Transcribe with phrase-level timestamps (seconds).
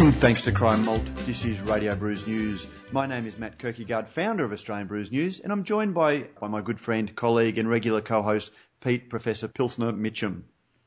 [0.00, 2.66] And thanks to Cryer Malt, this is Radio Brews News.
[2.90, 6.48] My name is Matt Kirkegaard, founder of Australian Brews News, and I'm joined by, by
[6.48, 8.50] my good friend, colleague, and regular co-host,
[8.80, 10.36] Pete Professor Pilsner Mitchell.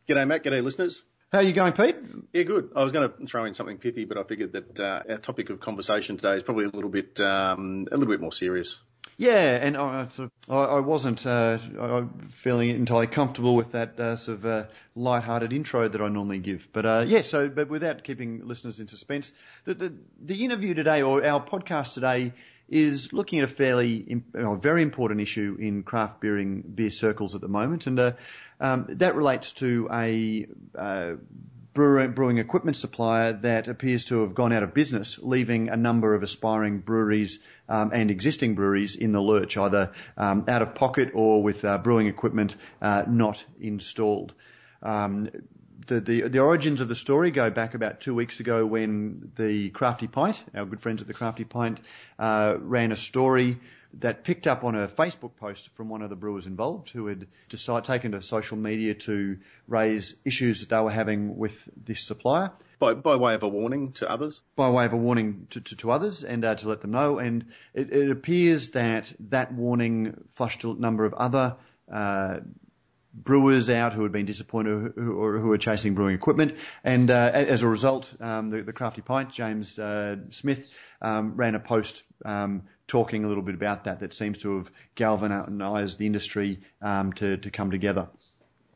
[0.10, 0.44] G'day, Matt.
[0.44, 1.04] G'day, listeners.
[1.32, 1.96] How are you going, Pete?
[2.34, 2.72] Yeah, good.
[2.76, 5.52] I was going to throw in something pithy, but I figured that uh, our topic
[5.52, 8.82] of conversation today is probably a little bit um, a little bit more serious.
[9.18, 14.00] Yeah, and I, sort of, I, I wasn't uh, I, feeling entirely comfortable with that
[14.00, 14.64] uh, sort of uh,
[14.96, 16.68] light-hearted intro that I normally give.
[16.74, 19.32] But uh, yeah, so but without keeping listeners in suspense,
[19.66, 22.34] the, the, the interview today or our podcast today
[22.70, 27.42] is looking at a fairly uh, very important issue in craft beering beer circles at
[27.42, 28.14] the moment, and uh,
[28.60, 31.14] um, that relates to a uh,
[31.74, 36.24] brewing equipment supplier that appears to have gone out of business, leaving a number of
[36.24, 37.40] aspiring breweries
[37.70, 41.78] um, and existing breweries in the lurch, either um, out of pocket or with uh,
[41.78, 44.34] brewing equipment uh, not installed.
[44.82, 45.30] Um,
[45.88, 49.70] the, the, the origins of the story go back about two weeks ago when the
[49.70, 51.80] Crafty Pint, our good friends at the Crafty Pint,
[52.20, 53.60] uh, ran a story
[54.00, 57.28] that picked up on a Facebook post from one of the brewers involved who had
[57.50, 62.52] decided, taken to social media to raise issues that they were having with this supplier.
[62.84, 64.42] By, by way of a warning to others?
[64.58, 67.18] By way of a warning to, to, to others and uh, to let them know.
[67.18, 71.56] And it, it, appears that that warning flushed a number of other
[71.90, 72.40] uh,
[73.14, 76.56] brewers out who had been disappointed who, or who were chasing brewing equipment.
[76.84, 80.68] And uh, as a result, um, the, the, Crafty Pint, James uh, Smith,
[81.02, 84.70] um, ran a post um, talking a little bit about that that seems to have
[84.96, 88.10] galvanised the industry um, to, to come together.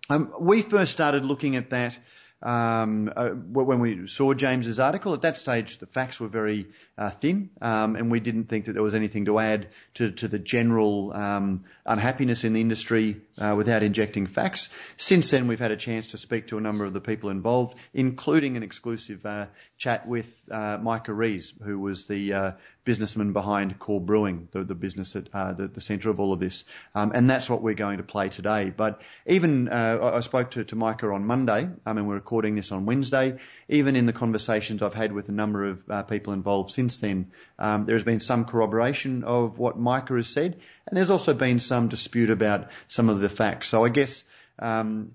[0.10, 2.00] Um, we first started looking at that
[2.42, 7.10] um, uh, when we saw James's article, at that stage the facts were very uh,
[7.10, 10.40] thin, um, and we didn't think that there was anything to add to, to the
[10.40, 14.70] general um, unhappiness in the industry uh, without injecting facts.
[14.98, 17.78] Since then, we've had a chance to speak to a number of the people involved,
[17.94, 19.46] including an exclusive uh,
[19.78, 22.52] chat with uh, Micah Rees, who was the uh,
[22.84, 26.40] businessman behind Core Brewing, the, the business at uh, the, the centre of all of
[26.40, 26.64] this.
[26.96, 28.74] Um, and that's what we're going to play today.
[28.76, 32.56] But even uh, I, I spoke to, to Micah on Monday, I mean, we're recording
[32.56, 33.38] this on Wednesday.
[33.70, 37.32] Even in the conversations I've had with a number of uh, people involved since then,
[37.60, 41.60] um, there has been some corroboration of what Micah has said, and there's also been
[41.60, 43.68] some dispute about some of the facts.
[43.68, 44.24] So I guess.
[44.60, 45.12] Um,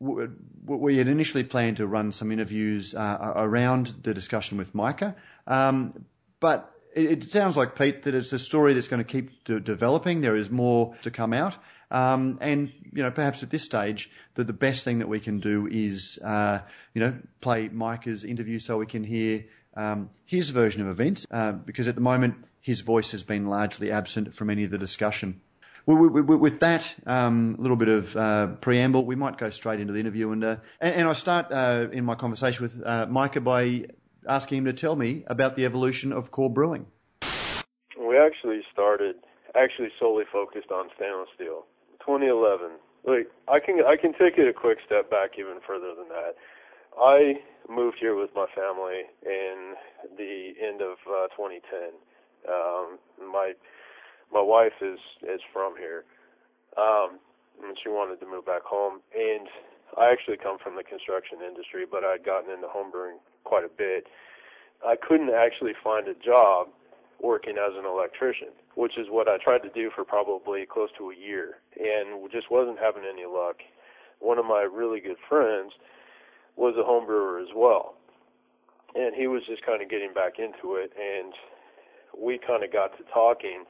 [0.00, 5.14] we had initially planned to run some interviews uh, around the discussion with Micah,
[5.46, 6.04] um,
[6.40, 10.20] but it, sounds like Pete that it's a story that's going to keep de- developing.
[10.20, 11.56] There is more to come out,
[11.94, 15.38] um, and you know perhaps at this stage that the best thing that we can
[15.38, 16.58] do is uh,
[16.92, 19.44] you know play Micah's interview so we can hear
[19.76, 23.92] um, his version of events uh, because at the moment his voice has been largely
[23.92, 25.40] absent from any of the discussion.
[25.86, 30.32] With that um, little bit of uh, preamble, we might go straight into the interview.
[30.32, 33.84] And, uh, and, and I start uh, in my conversation with uh, Micah by
[34.26, 36.86] asking him to tell me about the evolution of core brewing.
[38.00, 39.16] We actually started
[39.54, 41.66] actually solely focused on stainless steel.
[42.06, 42.78] 2011.
[43.04, 46.36] Like I can I can take it a quick step back even further than that.
[46.96, 49.74] I moved here with my family in
[50.16, 51.92] the end of uh, 2010.
[52.48, 53.52] Um, my
[54.32, 56.04] my wife is is from here,
[56.78, 57.18] um,
[57.62, 59.00] and she wanted to move back home.
[59.14, 59.48] And
[59.98, 64.06] I actually come from the construction industry, but I'd gotten into homebrewing quite a bit.
[64.84, 66.68] I couldn't actually find a job
[67.24, 71.10] working as an electrician, which is what I tried to do for probably close to
[71.10, 73.56] a year, and just wasn't having any luck.
[74.20, 75.72] One of my really good friends
[76.56, 77.94] was a home brewer as well,
[78.94, 81.32] and he was just kind of getting back into it, and
[82.12, 83.64] we kind of got to talking,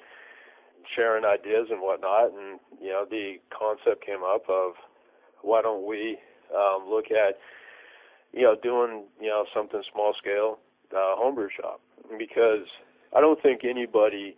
[0.96, 4.72] sharing ideas and whatnot, and you know the concept came up of
[5.42, 6.18] why don't we
[6.50, 7.38] um, look at
[8.32, 10.58] you know doing you know something small scale
[10.90, 11.80] uh, homebrew shop
[12.18, 12.66] because
[13.14, 14.36] I don't think anybody,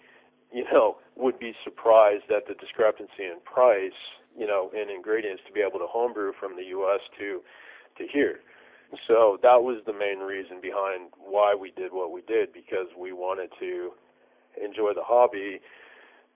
[0.52, 3.96] you know, would be surprised at the discrepancy in price,
[4.36, 7.00] you know, in ingredients to be able to homebrew from the U.S.
[7.18, 7.40] to
[7.98, 8.40] to here.
[9.08, 13.12] So that was the main reason behind why we did what we did because we
[13.12, 13.90] wanted to
[14.62, 15.60] enjoy the hobby,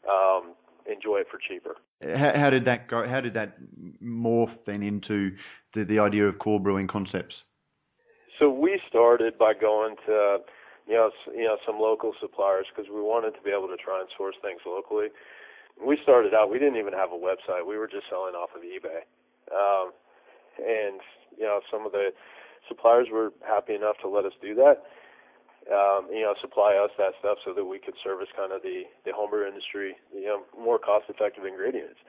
[0.09, 0.55] um,
[0.91, 1.77] enjoy it for cheaper.
[2.03, 3.07] How, how did that go?
[3.09, 3.57] How did that
[4.03, 5.31] morph then into
[5.75, 7.35] the, the idea of core brewing concepts?
[8.39, 10.39] So we started by going to,
[10.91, 14.03] you know, you know, some local suppliers because we wanted to be able to try
[14.03, 15.15] and source things locally.
[15.79, 17.63] We started out, we didn't even have a website.
[17.63, 19.07] We were just selling off of eBay.
[19.55, 19.95] Um,
[20.59, 20.99] and,
[21.39, 22.11] you know, some of the
[22.67, 24.83] suppliers were happy enough to let us do that.
[25.71, 28.91] Um, you know, supply us that stuff so that we could service kind of the,
[29.07, 32.03] the homebrew industry, you know, more cost effective ingredients.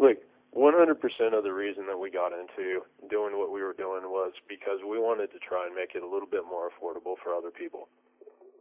[0.00, 0.16] Look,
[0.56, 0.96] 100%
[1.36, 4.96] of the reason that we got into doing what we were doing was because we
[4.96, 7.90] wanted to try and make it a little bit more affordable for other people.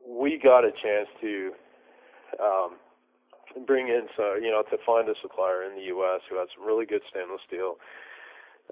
[0.07, 1.51] We got a chance to
[2.41, 2.75] um,
[3.65, 6.21] bring in, so you know, to find a supplier in the U.S.
[6.29, 7.75] who had some really good stainless steel.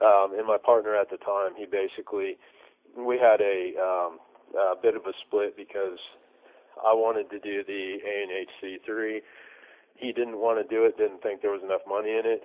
[0.02, 2.38] Um, and my partner at the time, he basically,
[2.98, 4.20] we had a, um,
[4.56, 6.00] a bit of a split because
[6.80, 9.20] I wanted to do the ANH C3.
[9.96, 12.44] He didn't want to do it, didn't think there was enough money in it.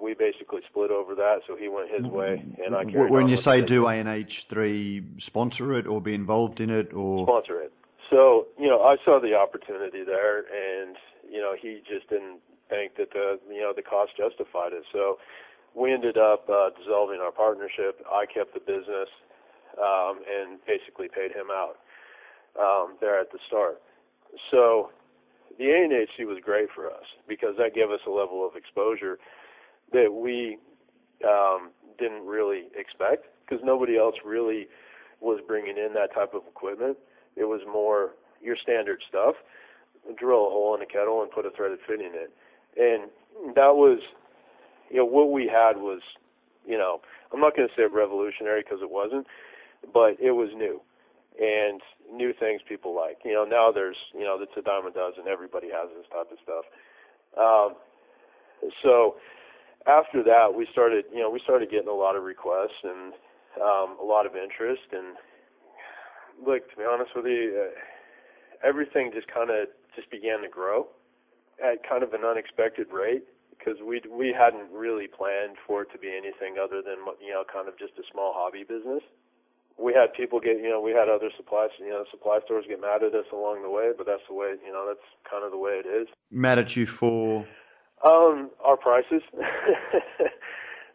[0.00, 3.38] We basically split over that, so he went his way, and I carried When you
[3.42, 3.66] say it.
[3.66, 7.72] do ANH3 sponsor it or be involved in it or sponsor it.
[8.10, 10.96] So, you know, I saw the opportunity there and,
[11.28, 12.38] you know, he just didn't
[12.68, 14.84] think that the, you know, the cost justified it.
[14.92, 15.18] So
[15.74, 18.04] we ended up uh, dissolving our partnership.
[18.10, 19.10] I kept the business
[19.78, 21.76] um, and basically paid him out
[22.58, 23.82] um, there at the start.
[24.50, 24.90] So
[25.58, 29.18] the ANHC was great for us because that gave us a level of exposure
[29.92, 30.58] that we
[31.24, 34.66] um, didn't really expect because nobody else really
[35.20, 36.96] was bringing in that type of equipment.
[37.36, 38.10] It was more
[38.42, 39.34] your standard stuff.
[40.18, 42.32] Drill a hole in a kettle and put a threaded fitting in it.
[42.76, 43.98] And that was,
[44.90, 46.00] you know, what we had was,
[46.66, 47.00] you know,
[47.32, 49.26] I'm not going to say revolutionary because it wasn't,
[49.92, 50.80] but it was new.
[51.38, 53.18] And new things people like.
[53.24, 55.28] You know, now there's, you know, it's a dime a dozen.
[55.28, 56.64] Everybody has this type of stuff.
[57.36, 57.76] Um,
[58.82, 59.16] so
[59.86, 63.12] after that, we started, you know, we started getting a lot of requests and
[63.60, 64.88] um, a lot of interest.
[64.92, 65.16] And
[66.44, 70.86] look, to be honest with you, uh, everything just kind of just began to grow
[71.62, 73.24] at kind of an unexpected rate
[73.56, 77.44] because we we hadn't really planned for it to be anything other than you know
[77.48, 79.02] kind of just a small hobby business.
[79.78, 82.80] We had people get you know we had other supply you know supply stores get
[82.80, 85.50] mad at us along the way, but that's the way you know that's kind of
[85.52, 86.08] the way it is.
[86.30, 87.46] mad at you for
[88.04, 89.22] Um, our prices,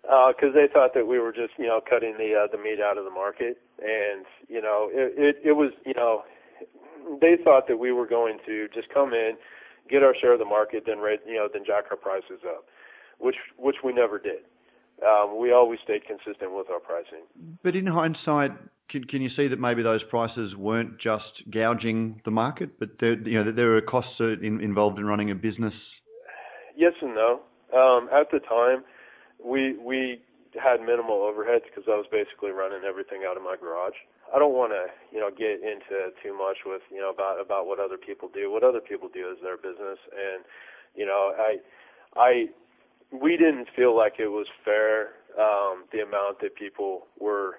[0.04, 2.98] because they thought that we were just, you know, cutting the uh, the meat out
[2.98, 6.24] of the market, and you know, it, it it was, you know,
[7.22, 9.34] they thought that we were going to just come in,
[9.90, 12.66] get our share of the market, then raise, you know, then jack our prices up,
[13.20, 14.44] which which we never did.
[15.02, 17.26] Um, we always stayed consistent with our pricing.
[17.64, 18.52] But in hindsight,
[18.90, 23.14] can, can you see that maybe those prices weren't just gouging the market, but there,
[23.14, 25.74] you know, that there are costs in, involved in running a business?
[26.76, 27.42] Yes and no.
[27.74, 28.84] Um, at the time,
[29.44, 30.22] we we
[30.60, 33.96] had minimal overheads because I was basically running everything out of my garage.
[34.34, 37.68] I don't want to, you know, get into too much with, you know, about about
[37.68, 38.52] what other people do.
[38.52, 40.44] What other people do is their business, and
[40.96, 41.58] you know, I,
[42.16, 42.46] I,
[43.12, 47.56] we didn't feel like it was fair um, the amount that people were,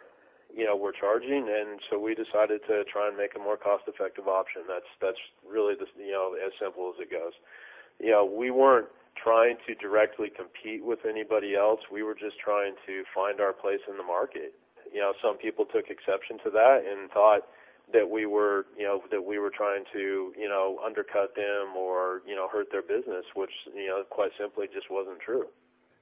[0.55, 4.29] you know, were charging, and so we decided to try and make a more cost-effective
[4.29, 4.63] option.
[4.69, 7.33] That's that's really the, you know, as simple as it goes.
[8.01, 11.81] You know, we weren't trying to directly compete with anybody else.
[11.91, 14.55] We were just trying to find our place in the market.
[14.93, 17.43] You know, some people took exception to that and thought
[17.93, 22.23] that we were, you know, that we were trying to, you know, undercut them or,
[22.27, 25.47] you know, hurt their business, which, you know, quite simply just wasn't true.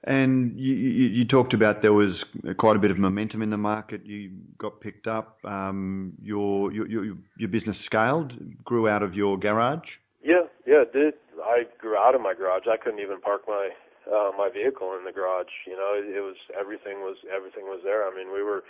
[0.04, 2.14] And you, you, talked about there was
[2.58, 4.06] quite a bit of momentum in the market.
[4.06, 5.36] You got picked up.
[5.44, 8.32] Um, your, your your your business scaled,
[8.64, 9.86] grew out of your garage.
[10.22, 11.14] Yeah, yeah, it did.
[11.42, 12.64] I grew out of my garage.
[12.70, 13.70] I couldn't even park my
[14.08, 15.52] uh, my vehicle in the garage.
[15.66, 18.06] You know, it, it was everything was everything was there.
[18.06, 18.64] I mean, we were,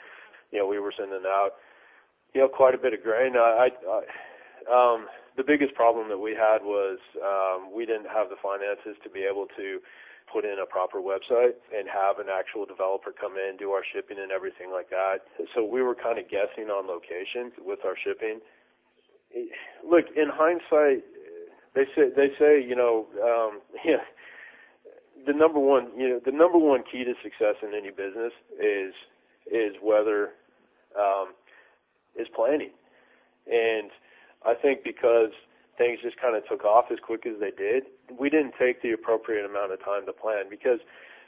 [0.53, 1.59] you know, we were sending out,
[2.35, 3.35] you know, quite a bit of grain.
[3.37, 4.01] I, I, I
[4.71, 9.11] um, the biggest problem that we had was um, we didn't have the finances to
[9.11, 9.81] be able to
[10.33, 14.19] put in a proper website and have an actual developer come in, do our shipping
[14.23, 15.27] and everything like that.
[15.55, 18.39] So we were kind of guessing on location with our shipping.
[19.83, 21.03] Look, in hindsight,
[21.75, 24.03] they say they say you know um, yeah
[25.27, 28.95] the number one you know the number one key to success in any business is
[29.51, 30.31] is whether
[30.99, 31.35] um,
[32.19, 32.71] is planning,
[33.51, 33.91] and
[34.45, 35.31] I think because
[35.79, 37.85] things just kind of took off as quick as they did,
[38.19, 40.81] we didn't take the appropriate amount of time to plan because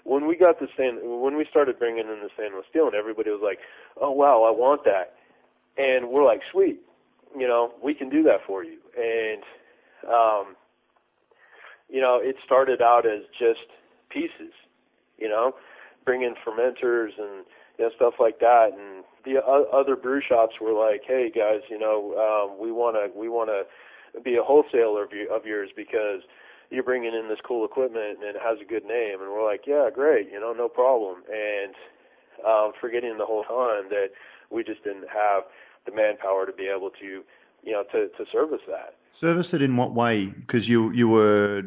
[0.04, 3.30] when we got the stain when we started bringing in the stainless steel and everybody
[3.30, 3.58] was like,
[4.00, 5.14] oh wow I want that,
[5.76, 6.80] and we're like sweet,
[7.38, 8.78] you know we can do that for you.
[8.96, 9.42] And
[10.08, 10.56] um,
[11.88, 13.68] you know, it started out as just
[14.10, 14.52] pieces,
[15.18, 15.52] you know,
[16.04, 17.44] bring in fermenters and
[17.78, 18.70] you know, stuff like that.
[18.72, 23.18] And the other brew shops were like, "Hey guys, you know, um, we want to
[23.18, 26.20] we want to be a wholesaler of, you, of yours because
[26.70, 29.66] you're bringing in this cool equipment and it has a good name." And we're like,
[29.66, 31.74] "Yeah, great, you know, no problem." And
[32.46, 34.08] um, forgetting the whole time that
[34.50, 35.44] we just didn't have
[35.86, 37.22] the manpower to be able to,
[37.62, 38.96] you know, to to service that.
[39.22, 40.26] Service it in what way?
[40.26, 41.62] Because you you were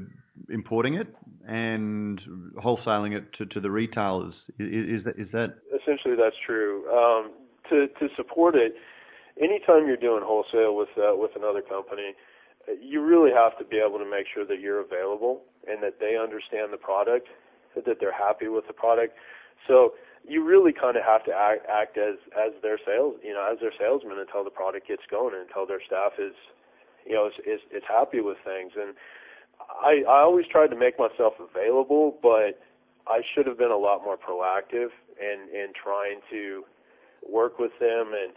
[0.50, 1.08] importing it
[1.48, 2.20] and
[2.58, 4.34] wholesaling it to, to the retailers.
[4.60, 6.84] Is, is, that is that essentially that's true?
[6.92, 7.32] Um,
[7.70, 8.76] to to support it,
[9.42, 12.14] anytime you're doing wholesale with uh, with another company,
[12.82, 16.18] you really have to be able to make sure that you're available and that they
[16.18, 17.28] understand the product,
[17.76, 19.16] that they're happy with the product.
[19.68, 19.94] So
[20.28, 23.60] you really kind of have to act, act as as their sales, you know, as
[23.60, 26.34] their salesman until the product gets going and until their staff is,
[27.06, 28.74] you know, is is, is happy with things.
[28.76, 28.96] And
[29.60, 32.60] I I always tried to make myself available, but
[33.08, 36.64] I should have been a lot more proactive in in trying to
[37.28, 38.34] work with them and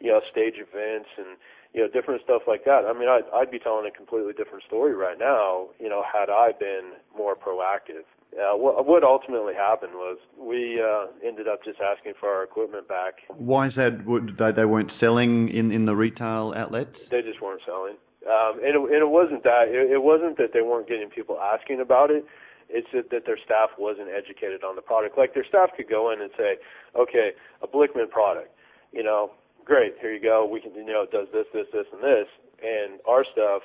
[0.00, 1.36] you know stage events and
[1.74, 2.84] you know different stuff like that.
[2.86, 6.30] I mean, I'd I'd be telling a completely different story right now, you know, had
[6.30, 11.78] I been more proactive uh, what, what ultimately happened was we uh, ended up just
[11.80, 13.14] asking for our equipment back.
[13.28, 14.04] Why is that?
[14.38, 16.94] They, they weren't selling in, in the retail outlets?
[17.10, 17.96] They just weren't selling.
[18.26, 19.68] Um, and, it, and it wasn't that.
[19.68, 22.24] It, it wasn't that they weren't getting people asking about it.
[22.68, 25.18] It's that, that their staff wasn't educated on the product.
[25.18, 26.60] Like their staff could go in and say,
[26.94, 28.54] okay, a Blickman product,
[28.92, 29.32] you know,
[29.64, 30.46] great, here you go.
[30.46, 32.28] We can, you know, it does this, this, this, and this.
[32.62, 33.62] And our stuff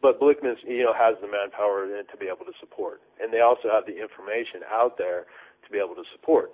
[0.00, 3.68] but Blickman's, you know, has the manpower to be able to support, and they also
[3.70, 5.26] have the information out there
[5.64, 6.52] to be able to support.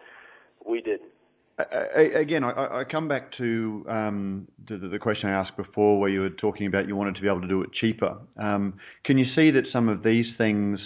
[0.64, 1.12] We didn't.
[1.56, 6.20] Again, I, I come back to, um, to the question I asked before, where you
[6.20, 8.16] were talking about you wanted to be able to do it cheaper.
[8.36, 10.80] Um, can you see that some of these things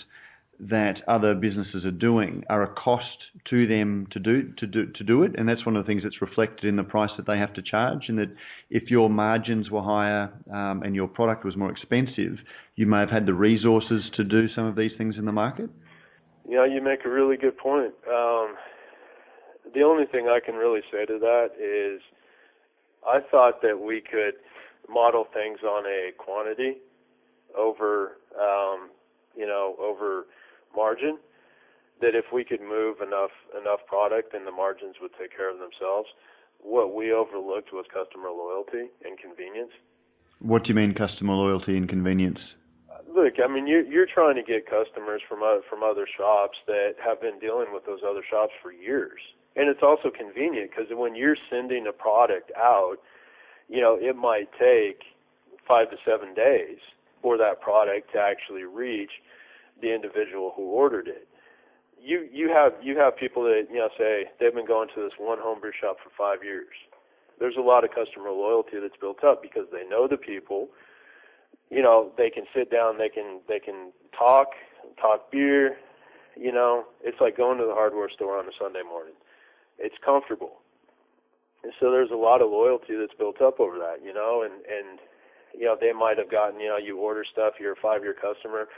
[0.60, 3.04] that other businesses are doing are a cost
[3.48, 6.02] to them to do to do to do it, and that's one of the things
[6.02, 8.08] that's reflected in the price that they have to charge.
[8.08, 8.34] And that
[8.68, 12.38] if your margins were higher um, and your product was more expensive,
[12.74, 15.70] you may have had the resources to do some of these things in the market.
[16.46, 17.94] Know, you make a really good point.
[18.10, 18.54] Um,
[19.74, 22.00] the only thing I can really say to that is,
[23.06, 24.34] I thought that we could
[24.88, 26.78] model things on a quantity
[27.56, 28.90] over, um,
[29.36, 30.26] you know, over
[30.74, 31.18] margin
[32.00, 35.58] that if we could move enough enough product then the margins would take care of
[35.58, 36.08] themselves.
[36.60, 39.70] What we overlooked was customer loyalty and convenience.
[40.40, 42.38] What do you mean customer loyalty and convenience?
[43.08, 46.94] Look, I mean you're you're trying to get customers from uh, from other shops that
[47.04, 49.20] have been dealing with those other shops for years.
[49.58, 52.98] And it's also convenient because when you're sending a product out,
[53.68, 55.02] you know, it might take
[55.66, 56.78] 5 to 7 days
[57.20, 59.10] for that product to actually reach
[59.82, 61.26] the individual who ordered it.
[62.00, 65.18] You you have you have people that you know say they've been going to this
[65.18, 66.74] one homebrew shop for five years.
[67.40, 70.68] There's a lot of customer loyalty that's built up because they know the people.
[71.70, 74.50] You know, they can sit down, they can they can talk,
[75.00, 75.78] talk beer.
[76.36, 79.14] You know, it's like going to the hardware store on a Sunday morning.
[79.78, 80.60] It's comfortable.
[81.62, 84.54] And so there's a lot of loyalty that's built up over that, you know, and
[84.66, 84.98] and
[85.54, 88.14] you know, they might have gotten, you know, you order stuff, you're a five year
[88.14, 88.68] customer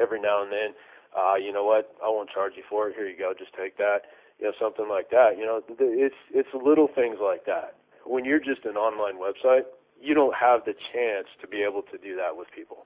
[0.00, 0.74] every now and then,
[1.16, 2.96] uh, you know what, I won't charge you for it.
[2.96, 4.02] Here you go, just take that.
[4.40, 5.38] You know, something like that.
[5.38, 7.76] You know, it's it's little things like that.
[8.04, 9.62] When you're just an online website,
[10.00, 12.84] you don't have the chance to be able to do that with people.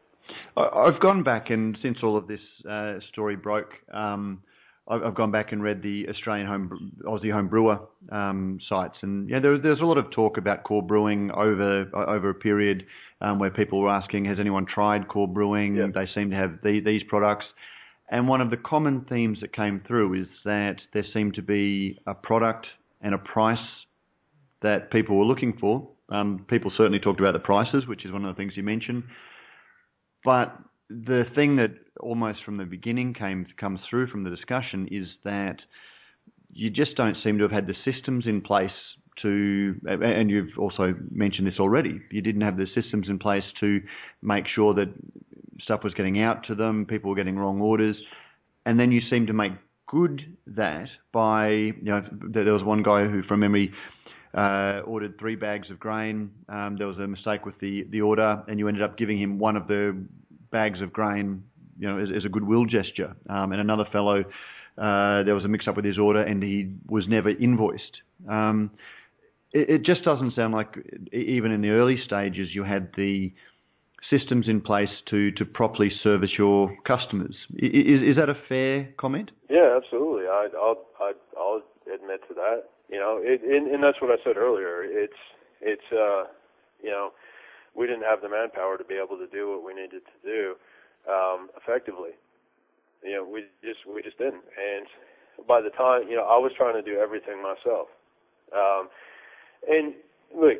[0.56, 4.42] I've gone back and since all of this uh, story broke, um,
[4.90, 7.78] I've gone back and read the Australian home Aussie home brewer
[8.10, 12.30] um, sites, and yeah, there, there's a lot of talk about core brewing over over
[12.30, 12.86] a period
[13.20, 15.76] um, where people were asking, has anyone tried core brewing?
[15.76, 15.90] Yep.
[15.94, 17.44] They seem to have the, these products,
[18.10, 21.98] and one of the common themes that came through is that there seemed to be
[22.06, 22.66] a product
[23.02, 23.58] and a price
[24.62, 25.86] that people were looking for.
[26.08, 29.04] Um, people certainly talked about the prices, which is one of the things you mentioned,
[30.24, 30.58] but
[30.90, 35.56] the thing that almost from the beginning came comes through from the discussion is that
[36.52, 38.70] you just don't seem to have had the systems in place
[39.22, 43.80] to, and you've also mentioned this already, you didn't have the systems in place to
[44.22, 44.86] make sure that
[45.60, 47.96] stuff was getting out to them, people were getting wrong orders,
[48.64, 49.52] and then you seem to make
[49.88, 53.72] good that by, you know, there was one guy who, from memory,
[54.34, 56.30] uh, ordered three bags of grain.
[56.48, 59.38] Um, there was a mistake with the, the order, and you ended up giving him
[59.38, 60.00] one of the
[60.50, 61.42] bags of grain,
[61.78, 63.14] you know, as, as a goodwill gesture.
[63.28, 67.04] Um, and another fellow, uh, there was a mix-up with his order, and he was
[67.08, 67.98] never invoiced.
[68.28, 68.70] Um,
[69.52, 70.74] it, it, just doesn't sound like,
[71.12, 73.32] even in the early stages, you had the
[74.10, 77.34] systems in place to, to properly service your customers.
[77.54, 79.30] Is, is that a fair comment?
[79.50, 80.26] Yeah, absolutely.
[80.26, 81.62] I, I'll, I, I'll
[81.94, 82.64] admit to that.
[82.88, 84.82] You know, it, and, and that's what I said earlier.
[84.82, 85.12] It's,
[85.60, 86.24] it's, uh,
[86.82, 87.10] you know,
[87.78, 90.42] we didn't have the manpower to be able to do what we needed to do
[91.10, 92.14] um, effectively.
[93.04, 94.44] You know, we just we just didn't.
[94.58, 94.86] And
[95.48, 97.88] by the time you know, I was trying to do everything myself.
[98.54, 98.88] Um,
[99.68, 99.94] and
[100.34, 100.58] look,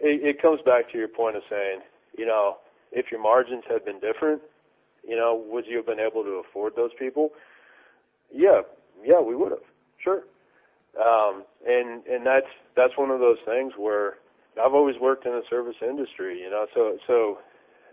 [0.00, 1.80] it, it comes back to your point of saying,
[2.18, 2.58] you know,
[2.92, 4.42] if your margins had been different,
[5.06, 7.30] You know, would you have been able to afford those people?
[8.32, 8.62] Yeah,
[9.04, 9.66] yeah, we would have.
[10.02, 10.22] Sure.
[11.00, 14.14] Um, and and that's that's one of those things where
[14.60, 16.66] I've always worked in the service industry, you know.
[16.74, 17.38] So so,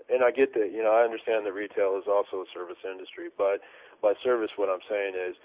[0.09, 3.29] and I get that, you know, I understand that retail is also a service industry,
[3.37, 3.61] but
[4.01, 5.35] by service, what I'm saying is,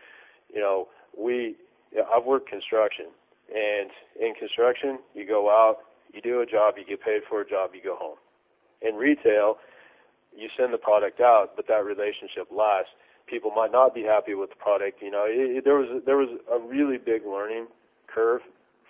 [0.52, 1.56] you know, we
[1.96, 3.06] I've worked construction,
[3.52, 5.78] and in construction, you go out,
[6.12, 8.16] you do a job, you get paid for a job, you go home.
[8.82, 9.58] In retail,
[10.36, 12.90] you send the product out, but that relationship lasts.
[13.26, 15.02] People might not be happy with the product.
[15.02, 17.66] You know, it, it, there was there was a really big learning
[18.06, 18.40] curve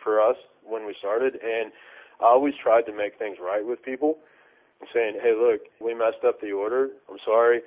[0.03, 1.73] for us when we started, and
[2.21, 4.19] I always tried to make things right with people,
[4.93, 6.91] saying, "Hey, look, we messed up the order.
[7.11, 7.63] I'm sorry.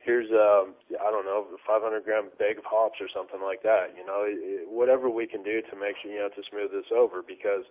[0.00, 3.94] Here's um, I don't know, a 500 gram bag of hops or something like that.
[3.98, 6.90] You know, it, whatever we can do to make sure you know to smooth this
[6.94, 7.64] over because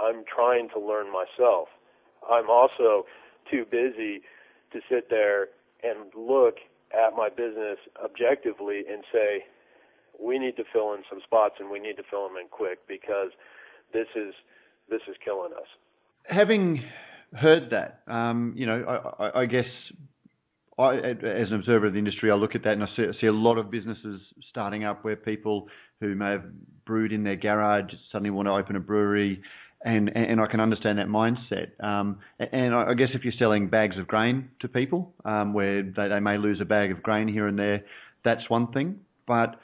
[0.00, 1.68] I'm trying to learn myself.
[2.28, 3.06] I'm also
[3.50, 4.22] too busy
[4.72, 5.48] to sit there
[5.82, 6.56] and look
[6.92, 9.44] at my business objectively and say,
[10.20, 12.78] we need to fill in some spots and we need to fill them in quick
[12.86, 13.30] because
[13.92, 14.34] this is
[14.88, 15.68] this is killing us.
[16.24, 16.82] Having
[17.34, 18.84] heard that, um, you know,
[19.18, 19.64] I, I, I guess
[20.78, 23.20] I, as an observer of the industry, I look at that and I see, I
[23.20, 24.20] see, a lot of businesses
[24.50, 25.68] starting up where people
[26.00, 26.44] who may have
[26.86, 29.42] brewed in their garage suddenly want to open a brewery
[29.84, 31.82] and and I can understand that mindset.
[31.82, 36.08] Um, and I guess if you're selling bags of grain to people, um, where they,
[36.08, 37.84] they may lose a bag of grain here and there,
[38.24, 39.00] that's one thing.
[39.26, 39.60] But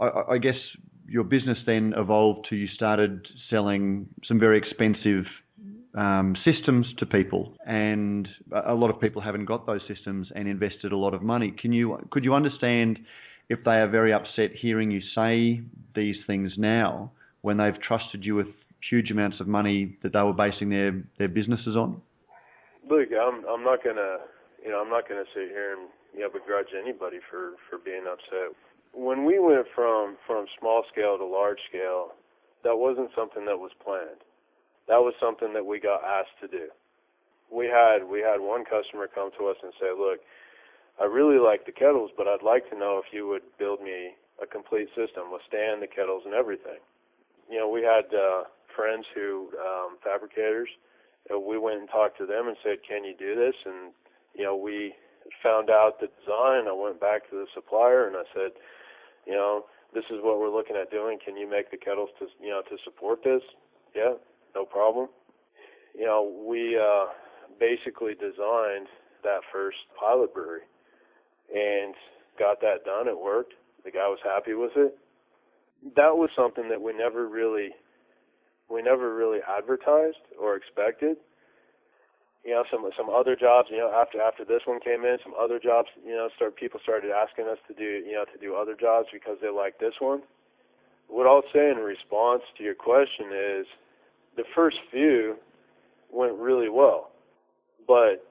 [0.00, 0.54] I, I guess
[1.08, 5.24] your business then evolved to you started selling some very expensive
[5.96, 8.28] um, systems to people, and
[8.66, 11.54] a lot of people haven't got those systems and invested a lot of money.
[11.58, 12.98] Can you could you understand
[13.48, 15.62] if they are very upset hearing you say
[15.94, 17.10] these things now
[17.40, 18.48] when they've trusted you with
[18.88, 22.00] huge amounts of money that they were basing their their businesses on?
[22.88, 24.18] Look, I'm I'm not gonna
[24.62, 28.04] you know I'm not gonna sit here and you know begrudge anybody for for being
[28.06, 28.54] upset.
[28.98, 32.18] When we went from from small scale to large scale,
[32.64, 34.26] that wasn't something that was planned.
[34.90, 36.66] That was something that we got asked to do.
[37.46, 40.18] We had we had one customer come to us and say, "Look,
[40.98, 44.18] I really like the kettles, but I'd like to know if you would build me
[44.42, 46.82] a complete system with stand, the kettles, and everything."
[47.48, 50.68] You know, we had uh, friends who um, fabricators.
[51.30, 53.92] And we went and talked to them and said, "Can you do this?" And
[54.34, 54.94] you know, we
[55.42, 56.66] found out the design.
[56.66, 58.52] I went back to the supplier and I said,
[59.28, 61.18] "You know, this is what we're looking at doing.
[61.24, 63.42] Can you make the kettles to you know to support this?"
[63.94, 64.14] Yeah,
[64.54, 65.08] no problem.
[65.94, 67.06] You know, we uh,
[67.60, 68.88] basically designed
[69.22, 70.62] that first pilot brewery
[71.54, 71.94] and
[72.38, 73.08] got that done.
[73.08, 73.54] It worked.
[73.84, 74.96] The guy was happy with it.
[75.96, 77.70] That was something that we never really
[78.68, 81.16] we never really advertised or expected.
[82.48, 83.68] You know, some some other jobs.
[83.70, 85.88] You know, after after this one came in, some other jobs.
[86.02, 89.08] You know, start people started asking us to do you know to do other jobs
[89.12, 90.22] because they like this one.
[91.08, 93.66] What I'll say in response to your question is,
[94.38, 95.36] the first few
[96.10, 97.10] went really well,
[97.86, 98.24] but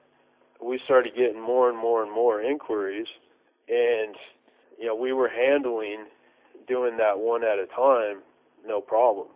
[0.60, 3.06] we started getting more and more and more inquiries,
[3.68, 4.16] and
[4.80, 6.06] you know we were handling
[6.66, 8.18] doing that one at a time,
[8.66, 9.28] no problem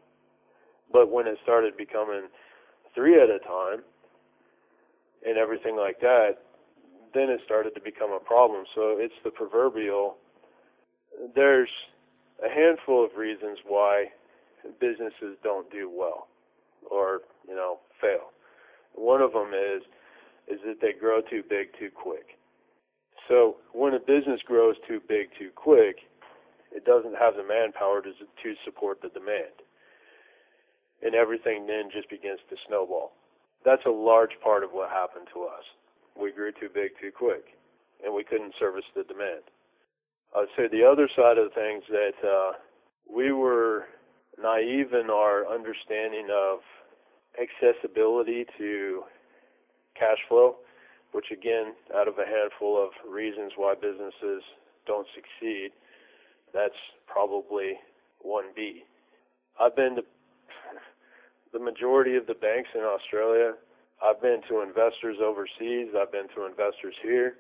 [0.93, 2.29] but when it started becoming
[2.95, 3.81] three at a time
[5.27, 6.39] and everything like that,
[7.15, 8.65] then it started to become a problem.
[8.75, 10.17] So it's the proverbial.
[11.35, 11.71] There's
[12.45, 14.07] a handful of reasons why
[14.81, 16.29] businesses don't do well
[16.91, 18.33] or, you know, fail.
[18.95, 19.83] One of them is
[20.49, 22.37] is that they grow too big too quick.
[23.29, 25.99] So when a business grows too big too quick,
[26.73, 29.63] it doesn't have the manpower to to support the demand
[31.03, 33.13] and everything then just begins to snowball.
[33.65, 35.65] That's a large part of what happened to us.
[36.21, 37.45] We grew too big too quick,
[38.05, 39.43] and we couldn't service the demand.
[40.37, 42.53] I'd say the other side of things that uh,
[43.09, 43.85] we were
[44.43, 46.61] naive in our understanding of
[47.39, 49.03] accessibility to
[49.99, 50.57] cash flow,
[51.13, 54.43] which again, out of a handful of reasons why businesses
[54.87, 55.71] don't succeed,
[56.53, 56.75] that's
[57.07, 57.79] probably
[58.27, 58.83] 1B.
[59.61, 60.03] I've been to
[61.53, 63.55] the majority of the banks in Australia.
[64.03, 65.95] I've been to investors overseas.
[65.95, 67.37] I've been to investors here.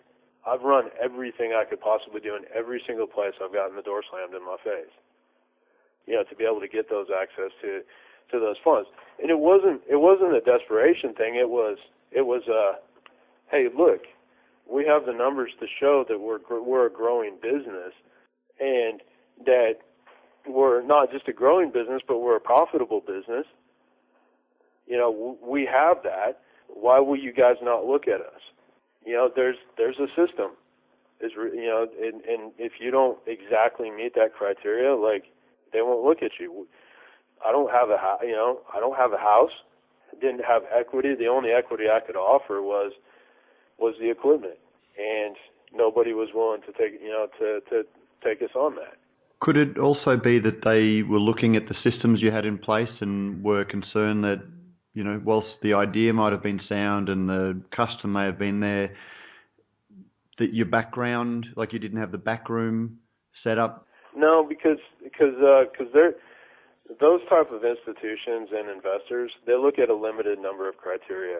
[0.46, 4.02] I've run everything I could possibly do in every single place I've gotten the door
[4.08, 4.92] slammed in my face.
[6.06, 7.80] You know, to be able to get those access to
[8.30, 8.88] to those funds.
[9.20, 11.36] And it wasn't it wasn't a desperation thing.
[11.36, 11.78] It was
[12.10, 12.78] it was a
[13.50, 14.02] hey, look,
[14.70, 17.94] we have the numbers to show that we're we're a growing business
[18.60, 19.00] and
[19.46, 19.74] that
[20.46, 23.46] we're not just a growing business, but we're a profitable business
[24.86, 26.40] you know, we have that.
[26.68, 28.40] Why will you guys not look at us?
[29.04, 30.52] You know, there's there's a system.
[31.20, 35.24] is you know, and, and if you don't exactly meet that criteria, like
[35.72, 36.66] they won't look at you.
[37.44, 39.52] I don't have a you know, I don't have a house.
[40.20, 41.14] didn't have equity.
[41.14, 42.92] The only equity I could offer was
[43.78, 44.58] was the equipment,
[44.98, 45.36] and
[45.74, 47.82] nobody was willing to take you know to to
[48.24, 48.96] take us on that.
[49.40, 53.00] Could it also be that they were looking at the systems you had in place
[53.00, 54.40] and were concerned that
[54.94, 58.60] you know, whilst the idea might have been sound and the custom may have been
[58.60, 58.94] there,
[60.38, 62.98] that your background, like you didn't have the back room
[63.44, 63.86] set up?
[64.16, 65.34] No, because because
[65.72, 66.14] because uh, they're
[67.00, 69.30] those type of institutions and investors.
[69.46, 71.38] They look at a limited number of criteria.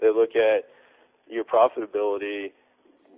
[0.00, 0.64] They look at
[1.28, 2.52] your profitability.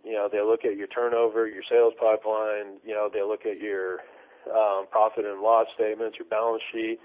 [0.04, 2.78] You know, they look at your turnover, your sales pipeline.
[2.84, 4.00] You know, they look at your
[4.54, 6.98] um, profit and loss statements, your balance sheet.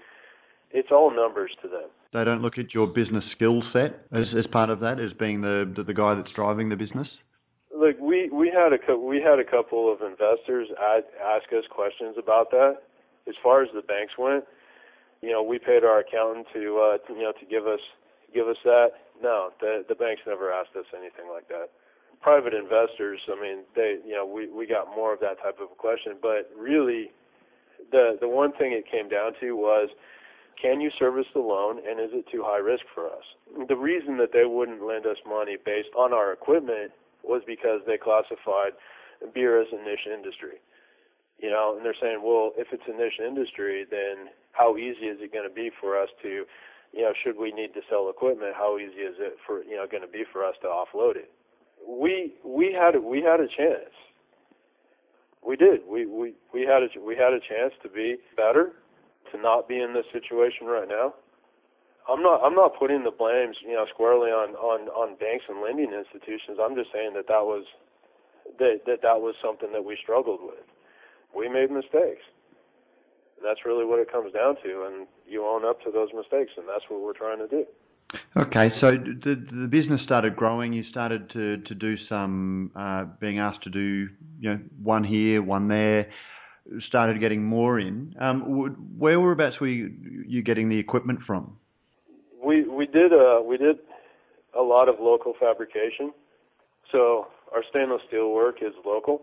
[0.70, 1.88] It's all numbers to them.
[2.12, 5.40] They don't look at your business skill set as, as part of that, as being
[5.40, 7.06] the, the, the guy that's driving the business.
[7.70, 12.50] Look, we we had a we had a couple of investors ask us questions about
[12.50, 12.82] that.
[13.28, 14.44] As far as the banks went,
[15.22, 17.80] you know, we paid our accountant to, uh, to you know to give us
[18.34, 18.98] give us that.
[19.22, 21.70] No, the the banks never asked us anything like that.
[22.20, 25.70] Private investors, I mean, they you know we we got more of that type of
[25.72, 27.12] a question, but really,
[27.92, 29.88] the the one thing it came down to was
[30.60, 33.24] can you service the loan and is it too high risk for us?
[33.68, 36.92] The reason that they wouldn't lend us money based on our equipment
[37.24, 38.76] was because they classified
[39.34, 40.60] beer as a niche industry.
[41.38, 45.18] You know, and they're saying, well, if it's a niche industry, then how easy is
[45.20, 46.44] it going to be for us to,
[46.92, 49.86] you know, should we need to sell equipment, how easy is it for, you know,
[49.90, 51.30] going to be for us to offload it?
[51.88, 53.96] We we had we had a chance.
[55.40, 55.80] We did.
[55.88, 58.72] We we we had a we had a chance to be better
[59.32, 61.14] to not be in this situation right now.
[62.08, 65.62] I'm not I'm not putting the blames you know squarely on on on banks and
[65.62, 66.58] lending institutions.
[66.60, 67.64] I'm just saying that that was
[68.58, 70.64] that that that was something that we struggled with.
[71.34, 72.24] We made mistakes.
[73.36, 76.52] And That's really what it comes down to, and you own up to those mistakes,
[76.56, 77.64] and that's what we're trying to do.
[78.36, 80.72] Okay, so the the business started growing.
[80.72, 84.08] You started to to do some uh, being asked to do
[84.40, 86.08] you know one here, one there
[86.86, 88.14] started getting more in.
[88.20, 89.92] Um, where whereabouts were you,
[90.26, 91.56] you getting the equipment from?
[92.44, 93.76] We we did uh, we did
[94.58, 96.12] a lot of local fabrication.
[96.92, 99.22] So our stainless steel work is local,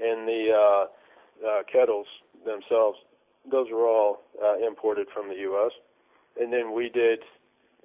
[0.00, 2.06] and the uh, uh, kettles
[2.44, 2.98] themselves,
[3.50, 5.72] those were all uh, imported from the U.S.
[6.40, 7.20] And then we did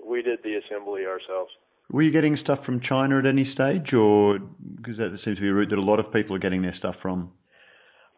[0.04, 1.52] we did the assembly ourselves.
[1.92, 5.50] Were you getting stuff from China at any stage, or because that seems to be
[5.50, 7.32] a route that a lot of people are getting their stuff from?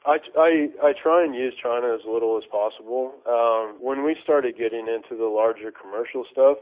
[0.05, 3.13] I, I, I try and use China as little as possible.
[3.25, 6.57] Um, when we started getting into the larger commercial stuff,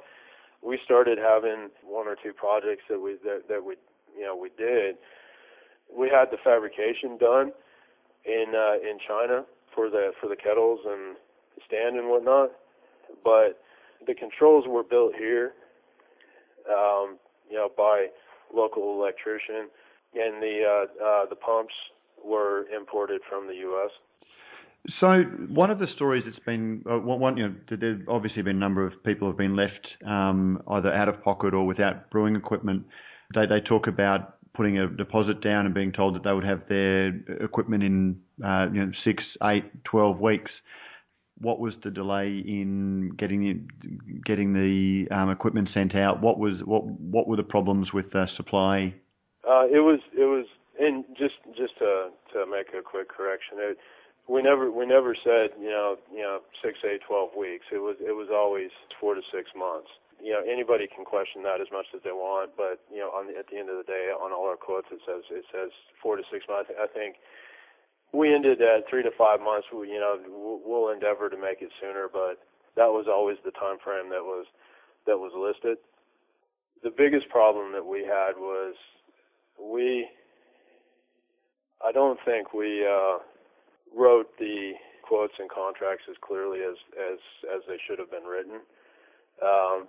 [0.61, 3.75] we started having one or two projects that we that, that we
[4.17, 4.95] you know we did.
[5.91, 7.51] We had the fabrication done
[8.25, 9.43] in uh, in China
[9.75, 11.17] for the for the kettles and
[11.67, 12.51] stand and whatnot,
[13.23, 13.59] but
[14.07, 15.51] the controls were built here,
[16.69, 17.17] um,
[17.49, 18.07] you know, by
[18.53, 19.67] local electrician,
[20.15, 21.73] and the uh, uh, the pumps
[22.23, 23.91] were imported from the U.S.
[24.99, 25.07] So
[25.47, 28.85] one of the stories that's been uh, one, you know, there's obviously been a number
[28.85, 32.85] of people have been left um, either out of pocket or without brewing equipment.
[33.33, 36.61] They they talk about putting a deposit down and being told that they would have
[36.67, 37.07] their
[37.41, 40.51] equipment in uh, you know six, eight, twelve weeks.
[41.39, 46.21] What was the delay in getting the, getting the um, equipment sent out?
[46.21, 48.93] What was what what were the problems with uh, supply?
[49.47, 50.45] Uh, it was it was
[50.79, 53.77] and just just to to make a quick correction, it,
[54.27, 57.65] we never we never said you know you know six eight twelve weeks.
[57.71, 59.89] It was it was always four to six months.
[60.21, 63.27] You know anybody can question that as much as they want, but you know on
[63.27, 65.69] the, at the end of the day, on all our quotes it says it says
[66.01, 66.71] four to six months.
[66.73, 67.17] I think
[68.13, 69.67] we ended at three to five months.
[69.73, 70.17] We, you know
[70.65, 72.41] we'll endeavor to make it sooner, but
[72.75, 74.45] that was always the time frame that was
[75.05, 75.77] that was listed.
[76.81, 78.75] The biggest problem that we had was
[79.59, 80.07] we
[81.85, 83.17] I don't think we uh,
[83.95, 84.73] wrote the
[85.07, 87.19] quotes and contracts as clearly as as
[87.53, 88.61] as they should have been written.
[89.43, 89.87] Um,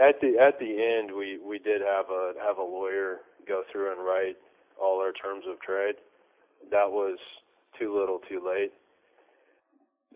[0.00, 3.92] at the at the end, we we did have a have a lawyer go through
[3.92, 4.36] and write
[4.80, 5.94] all our terms of trade.
[6.70, 7.18] That was
[7.78, 8.72] too little, too late.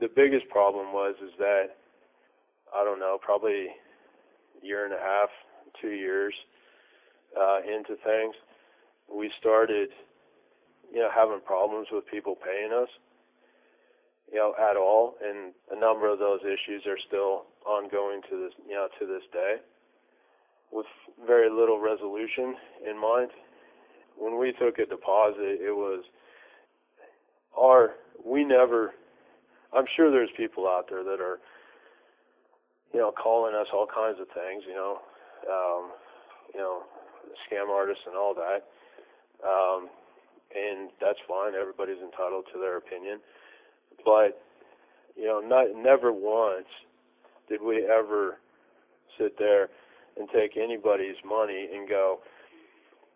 [0.01, 1.77] The biggest problem was is that
[2.75, 3.69] I don't know, probably
[4.63, 5.29] a year and a half,
[5.81, 6.35] two years
[7.39, 8.35] uh, into things,
[9.13, 9.89] we started
[10.93, 12.89] you know, having problems with people paying us,
[14.33, 18.53] you know, at all, and a number of those issues are still ongoing to this,
[18.69, 19.57] you know, to this day,
[20.73, 20.87] with
[21.27, 22.57] very little resolution
[22.89, 23.31] in mind.
[24.19, 26.05] when we took a deposit, it was
[27.57, 27.93] our
[28.25, 28.93] we never.
[29.73, 31.39] I'm sure there's people out there that are,
[32.93, 34.99] you know, calling us all kinds of things, you know,
[35.49, 35.91] um,
[36.55, 36.83] you know,
[37.47, 38.65] scam artists and all that.
[39.47, 39.89] Um,
[40.55, 41.55] and that's fine.
[41.55, 43.21] Everybody's entitled to their opinion.
[44.05, 44.41] But,
[45.17, 46.69] you know, not, never once
[47.49, 48.39] did we ever
[49.19, 49.69] sit there
[50.17, 52.21] and take anybody's money and go,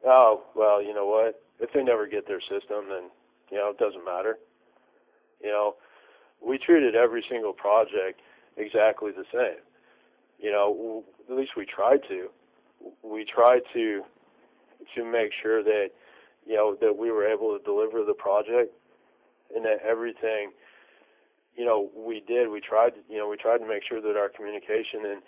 [0.04, 1.42] oh, well, you know what?
[1.60, 3.10] If they never get their system, then,
[3.50, 4.38] you know, it doesn't matter.
[5.42, 5.74] You know,
[6.44, 8.20] we treated every single project
[8.56, 9.60] exactly the same.
[10.38, 12.28] You know, at least we tried to.
[13.02, 14.02] We tried to
[14.96, 15.90] to make sure that
[16.46, 18.72] you know that we were able to deliver the project
[19.54, 20.50] and that everything
[21.56, 24.16] you know we did we tried to, you know we tried to make sure that
[24.16, 25.22] our communication and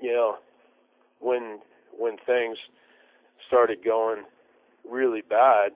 [0.00, 0.36] you know
[1.20, 1.58] when
[1.96, 2.56] when things
[3.46, 4.24] started going
[4.88, 5.72] really bad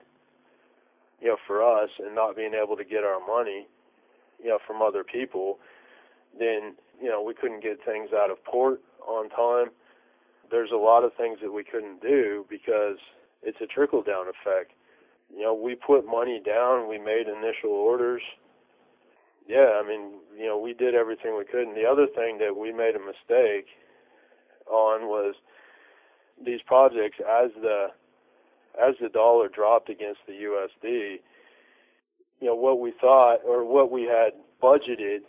[1.21, 3.67] you know for us and not being able to get our money
[4.43, 5.59] you know from other people
[6.37, 9.71] then you know we couldn't get things out of port on time.
[10.51, 12.97] There's a lot of things that we couldn't do because
[13.45, 14.71] it's a trickle down effect.
[15.33, 18.21] You know, we put money down, we made initial orders.
[19.47, 21.67] Yeah, I mean, you know, we did everything we could.
[21.67, 23.67] And the other thing that we made a mistake
[24.67, 25.35] on was
[26.43, 27.87] these projects as the
[28.81, 31.19] as the dollar dropped against the USD,
[32.41, 35.19] you know, what we thought or what we had budgeted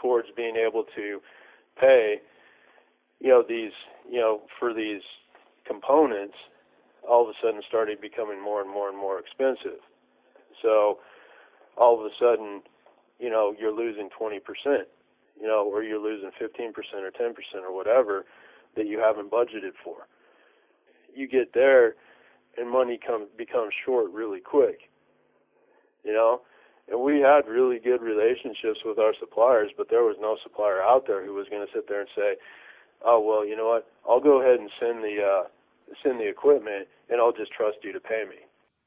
[0.00, 1.20] towards being able to
[1.78, 2.16] pay,
[3.20, 3.72] you know, these,
[4.10, 5.02] you know, for these
[5.66, 6.36] components
[7.08, 9.80] all of a sudden started becoming more and more and more expensive.
[10.62, 10.98] So
[11.76, 12.62] all of a sudden,
[13.18, 14.40] you know, you're losing 20%,
[15.40, 18.24] you know, or you're losing 15% or 10% or whatever
[18.76, 20.06] that you haven't budgeted for.
[21.14, 21.94] You get there
[22.56, 24.90] and money comes becomes short really quick.
[26.04, 26.42] You know,
[26.88, 31.06] and we had really good relationships with our suppliers, but there was no supplier out
[31.06, 32.36] there who was going to sit there and say,
[33.04, 33.88] "Oh, well, you know what?
[34.08, 35.48] I'll go ahead and send the uh
[36.02, 38.36] send the equipment, and I'll just trust you to pay me.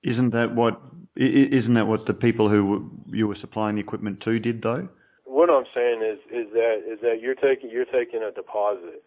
[0.03, 0.79] Isn't that what
[1.15, 4.87] isn't that what the people who you were supplying the equipment to did though?
[5.25, 9.03] What I'm saying is is that is that you're taking you're taking a deposit,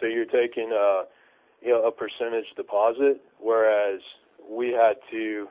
[0.00, 1.04] so you're taking a
[1.62, 4.00] you know a percentage deposit, whereas
[4.50, 5.46] we had to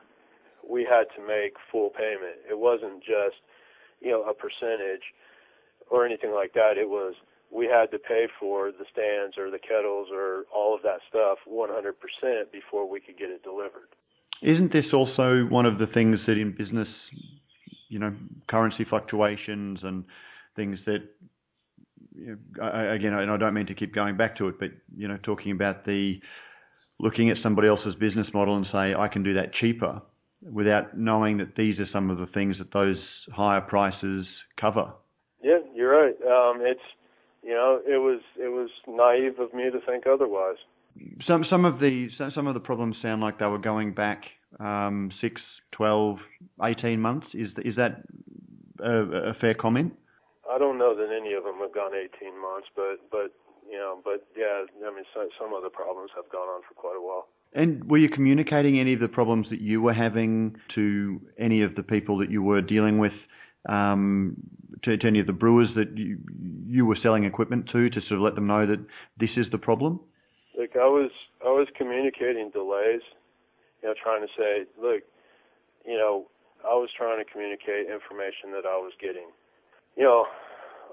[0.69, 2.43] we had to make full payment.
[2.49, 3.39] It wasn't just
[4.01, 5.15] you know a percentage
[5.89, 6.73] or anything like that.
[6.77, 7.15] It was
[7.51, 11.37] we had to pay for the stands or the kettles or all of that stuff
[11.47, 13.89] 100% before we could get it delivered.
[14.41, 16.87] Isn't this also one of the things that in business,
[17.89, 18.13] you know,
[18.49, 20.03] currency fluctuations and
[20.55, 20.99] things that,
[22.15, 25.07] you know, again, and I don't mean to keep going back to it, but, you
[25.07, 26.15] know, talking about the
[26.99, 30.01] looking at somebody else's business model and say, I can do that cheaper
[30.41, 32.97] without knowing that these are some of the things that those
[33.31, 34.25] higher prices
[34.59, 34.91] cover.
[35.43, 36.15] Yeah, you're right.
[36.21, 36.79] Um, it's
[37.43, 40.57] you know, it was it was naive of me to think otherwise.
[41.25, 44.23] Some some of the some of the problems sound like they were going back
[44.59, 46.17] um, six, 12,
[46.63, 47.27] 18 months.
[47.33, 48.03] Is is that
[48.83, 49.93] a, a fair comment?
[50.49, 53.31] I don't know that any of them have gone 18 months, but but
[53.69, 56.73] you know, but yeah, I mean, some, some of the problems have gone on for
[56.75, 57.27] quite a while.
[57.53, 61.75] And were you communicating any of the problems that you were having to any of
[61.75, 63.11] the people that you were dealing with
[63.67, 64.35] um,
[64.83, 66.17] to, to, any of the brewers that you,
[66.71, 68.79] you were selling equipment to to sort of let them know that
[69.19, 69.99] this is the problem?
[70.57, 71.11] Like I was,
[71.45, 73.01] I was communicating delays,
[73.81, 75.03] you know, trying to say, look,
[75.85, 76.27] you know,
[76.63, 79.27] I was trying to communicate information that I was getting.
[79.97, 80.25] You know,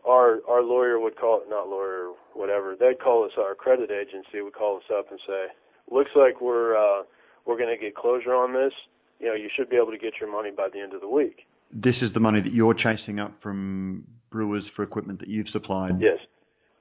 [0.07, 2.75] our our lawyer would call it not lawyer, whatever.
[2.79, 5.47] They'd call us our credit agency would call us up and say,
[5.91, 7.05] looks like we're uh,
[7.47, 8.73] we're going to get closure on this.
[9.21, 11.09] You know, you should be able to get your money by the end of the
[11.09, 15.49] week this is the money that you're chasing up from brewers for equipment that you've
[15.51, 16.01] supplied.
[16.01, 16.19] Yes.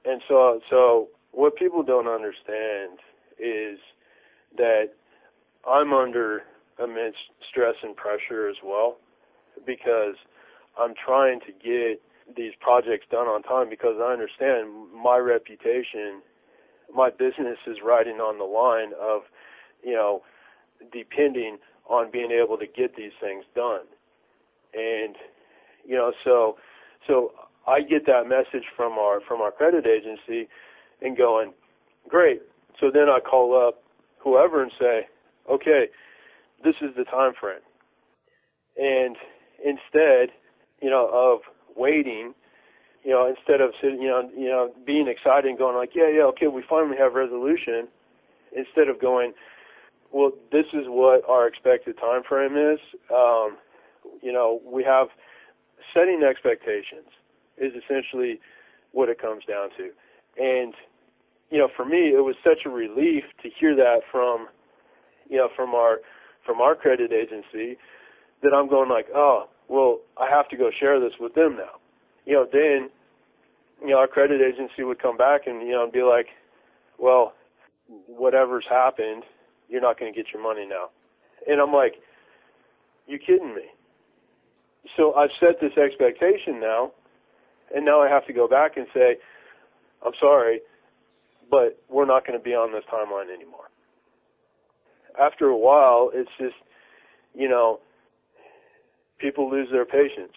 [0.04, 2.98] And so, so what people don't understand
[3.38, 3.78] is
[4.56, 4.90] that
[5.68, 6.42] I'm under
[6.82, 7.16] immense
[7.50, 8.96] stress and pressure as well
[9.66, 10.14] because
[10.78, 12.00] I'm trying to get
[12.36, 16.22] these projects done on time because I understand my reputation,
[16.94, 19.22] my business is riding on the line of,
[19.82, 20.22] you know,
[20.92, 23.86] depending on being able to get these things done
[24.74, 25.16] and
[25.86, 26.56] you know so
[27.08, 27.32] so
[27.66, 30.48] I get that message from our from our credit agency
[31.02, 31.54] and going
[32.08, 32.42] great
[32.80, 33.82] so then I call up
[34.18, 35.08] whoever and say
[35.50, 35.88] okay
[36.64, 37.60] this is the time frame
[38.76, 39.16] and
[39.64, 40.30] instead
[40.82, 41.40] you know of
[41.76, 42.34] waiting
[43.04, 46.08] you know instead of sitting you know you know being excited and going like yeah
[46.08, 47.88] yeah okay we finally have resolution
[48.56, 49.32] instead of going
[50.12, 52.78] well, this is what our expected time frame is.
[53.14, 53.58] Um,
[54.22, 55.08] you know, we have
[55.94, 57.08] setting expectations
[57.56, 58.40] is essentially
[58.92, 59.90] what it comes down to.
[60.40, 60.74] And,
[61.50, 64.48] you know, for me, it was such a relief to hear that from,
[65.28, 65.98] you know, from our,
[66.44, 67.76] from our credit agency
[68.42, 71.80] that I'm going like, oh, well, I have to go share this with them now.
[72.24, 72.90] You know, then,
[73.82, 76.26] you know, our credit agency would come back and, you know, and be like,
[76.98, 77.34] well,
[78.06, 79.24] whatever's happened,
[79.68, 80.88] you're not going to get your money now.
[81.46, 81.94] And I'm like,
[83.06, 83.62] you kidding me?
[84.98, 86.90] So I've set this expectation now,
[87.74, 89.16] and now I have to go back and say,
[90.04, 90.60] I'm sorry,
[91.48, 93.70] but we're not going to be on this timeline anymore.
[95.18, 96.56] After a while, it's just,
[97.32, 97.78] you know,
[99.18, 100.32] people lose their patience.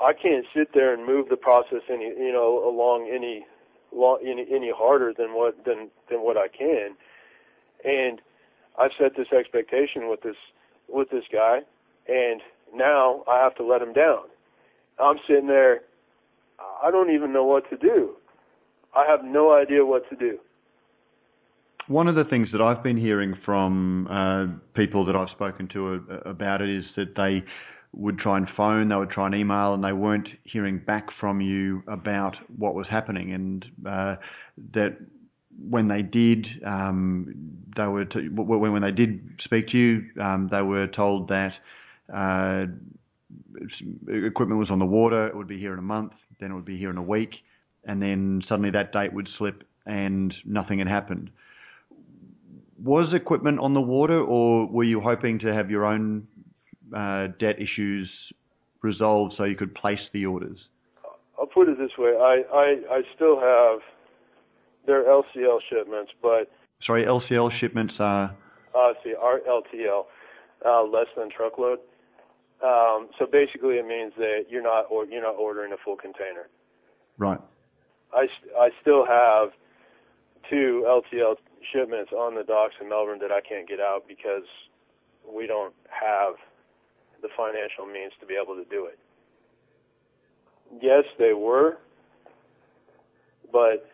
[0.00, 3.46] I can't sit there and move the process any, you know, along any
[4.22, 6.94] any, any harder than what than than what I can.
[7.84, 8.20] And
[8.76, 10.36] I've set this expectation with this
[10.88, 11.62] with this guy,
[12.08, 12.40] and
[12.74, 14.24] now I have to let him down.
[14.98, 15.80] I'm sitting there.
[16.82, 18.16] I don't even know what to do.
[18.94, 20.38] I have no idea what to do.
[21.86, 26.04] One of the things that I've been hearing from uh, people that I've spoken to
[26.10, 27.42] uh, about it is that they
[27.92, 31.40] would try and phone, they would try and email, and they weren't hearing back from
[31.40, 34.16] you about what was happening, and uh,
[34.74, 34.98] that
[35.68, 37.34] when they did, um,
[37.76, 41.52] they were t- when they did speak to you, um, they were told that
[42.14, 42.66] uh,
[44.08, 45.28] equipment was on the water.
[45.28, 46.12] It would be here in a month.
[46.40, 47.30] Then it would be here in a week,
[47.84, 51.30] and then suddenly that date would slip, and nothing had happened.
[52.82, 56.28] Was equipment on the water, or were you hoping to have your own
[56.96, 58.08] uh, debt issues
[58.82, 60.58] resolved so you could place the orders?
[61.38, 63.80] I'll put it this way: I I, I still have
[64.86, 66.50] their LCL shipments, but
[66.86, 68.34] sorry, LCL shipments are.
[68.74, 70.04] Uh, see, our LTL,
[70.64, 71.78] uh, less than truckload.
[72.62, 76.48] Um, so basically, it means that you're not or you're not ordering a full container.
[77.16, 77.40] Right.
[78.12, 78.26] I
[78.58, 79.50] I still have
[80.50, 81.36] two LTL
[81.72, 84.44] shipments on the docks in Melbourne that I can't get out because
[85.30, 86.34] we don't have
[87.22, 88.98] the financial means to be able to do it.
[90.80, 91.78] Yes, they were,
[93.52, 93.88] but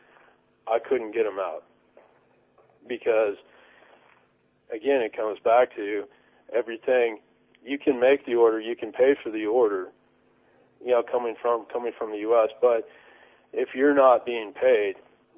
[0.67, 1.65] I couldn't get them out
[2.89, 3.37] because,
[4.73, 6.05] again, it comes back to
[6.55, 7.21] everything.
[7.65, 9.89] You can make the order, you can pay for the order,
[10.85, 12.51] you know, coming from coming from the U.S.
[12.61, 12.87] But
[13.53, 14.95] if you're not being paid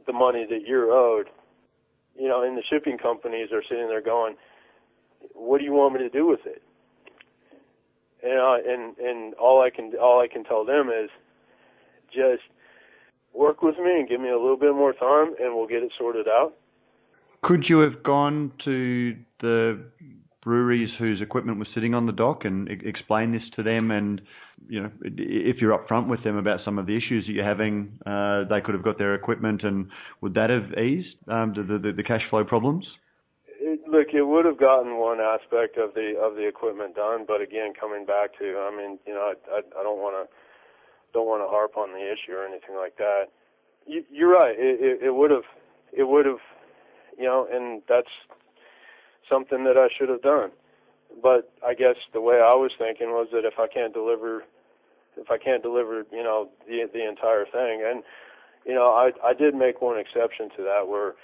[0.06, 1.28] the money that you're owed,
[2.18, 4.34] you know, and the shipping companies are sitting there going,
[5.34, 6.62] "What do you want me to do with it?"
[8.22, 11.10] and and and all I can all I can tell them is
[12.12, 12.42] just
[13.32, 15.92] work with me and give me a little bit more time, and we'll get it
[15.98, 16.54] sorted out.
[17.42, 19.84] Could you have gone to the
[20.46, 24.20] breweries whose equipment was sitting on the dock and explain this to them and
[24.68, 27.98] you know if you're upfront with them about some of the issues that you're having
[28.06, 29.88] uh, they could have got their equipment and
[30.20, 32.87] would that have eased um, the, the, the cash flow problems
[33.59, 37.40] it, look, it would have gotten one aspect of the of the equipment done, but
[37.40, 40.32] again, coming back to, I mean, you know, I I, I don't want to
[41.12, 43.32] don't want to harp on the issue or anything like that.
[43.87, 44.54] You, you're right.
[44.56, 45.48] It, it, it would have,
[45.92, 46.44] it would have,
[47.18, 48.12] you know, and that's
[49.28, 50.50] something that I should have done.
[51.22, 54.44] But I guess the way I was thinking was that if I can't deliver,
[55.16, 58.02] if I can't deliver, you know, the the entire thing, and
[58.66, 61.14] you know, I I did make one exception to that where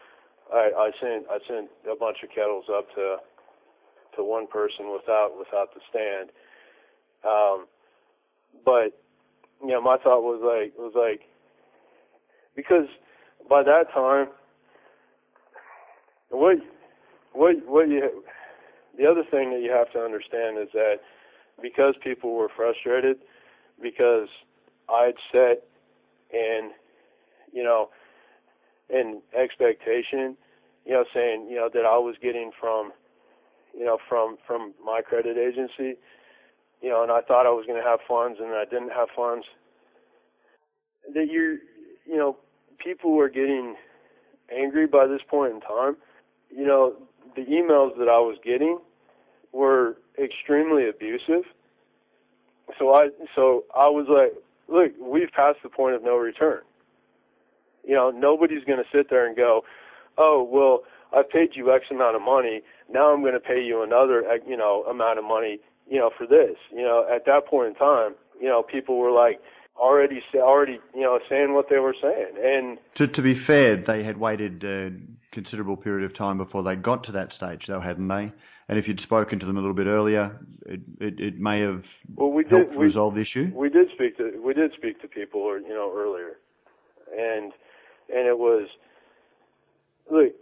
[0.52, 3.16] I, I sent I sent a bunch of kettles up to
[4.16, 6.30] to one person without without the stand.
[7.24, 7.66] Um,
[8.64, 8.98] but
[9.60, 11.28] you know, my thought was like was like
[12.56, 12.86] because
[13.48, 14.28] by that time,
[16.30, 16.56] what
[17.32, 18.22] what what you
[18.96, 20.96] the other thing that you have to understand is that
[21.60, 23.18] because people were frustrated,
[23.80, 24.28] because
[24.88, 25.64] I'd set
[26.32, 26.72] and
[27.52, 27.90] you know
[28.92, 30.36] an expectation,
[30.84, 32.92] you know, saying, you know, that I was getting from,
[33.76, 35.98] you know, from from my credit agency,
[36.82, 39.08] you know, and I thought I was going to have funds and I didn't have
[39.14, 39.46] funds.
[41.14, 41.54] That you're,
[42.04, 42.36] you know,
[42.78, 43.76] people were getting
[44.54, 45.96] angry by this point in time.
[46.50, 46.94] You know,
[47.34, 48.78] the emails that I was getting
[49.52, 51.44] were extremely abusive.
[52.78, 54.34] So I, so I was like,
[54.68, 56.60] look, we've passed the point of no return.
[57.84, 59.62] You know, nobody's going to sit there and go,
[60.16, 62.62] oh, well, I paid you X amount of money.
[62.90, 65.58] Now I'm going to pay you another, uh, you know, amount of money,
[65.88, 66.56] you know, for this.
[66.70, 69.40] You know, at that point in time, you know, people were like
[69.76, 72.34] already, already, you know, saying what they were saying.
[72.42, 74.96] And to to be fair, they had waited uh,
[75.32, 78.32] considerable period of time before they got to that stage, though, hadn't they?
[78.68, 81.82] And if you'd spoken to them a little bit earlier, it, it, it may have
[82.14, 83.50] well, we helped did, we, resolve the issue.
[83.54, 86.38] We did speak to we did speak to people, you know, earlier,
[87.10, 87.52] and
[88.08, 88.68] and it was
[90.10, 90.32] look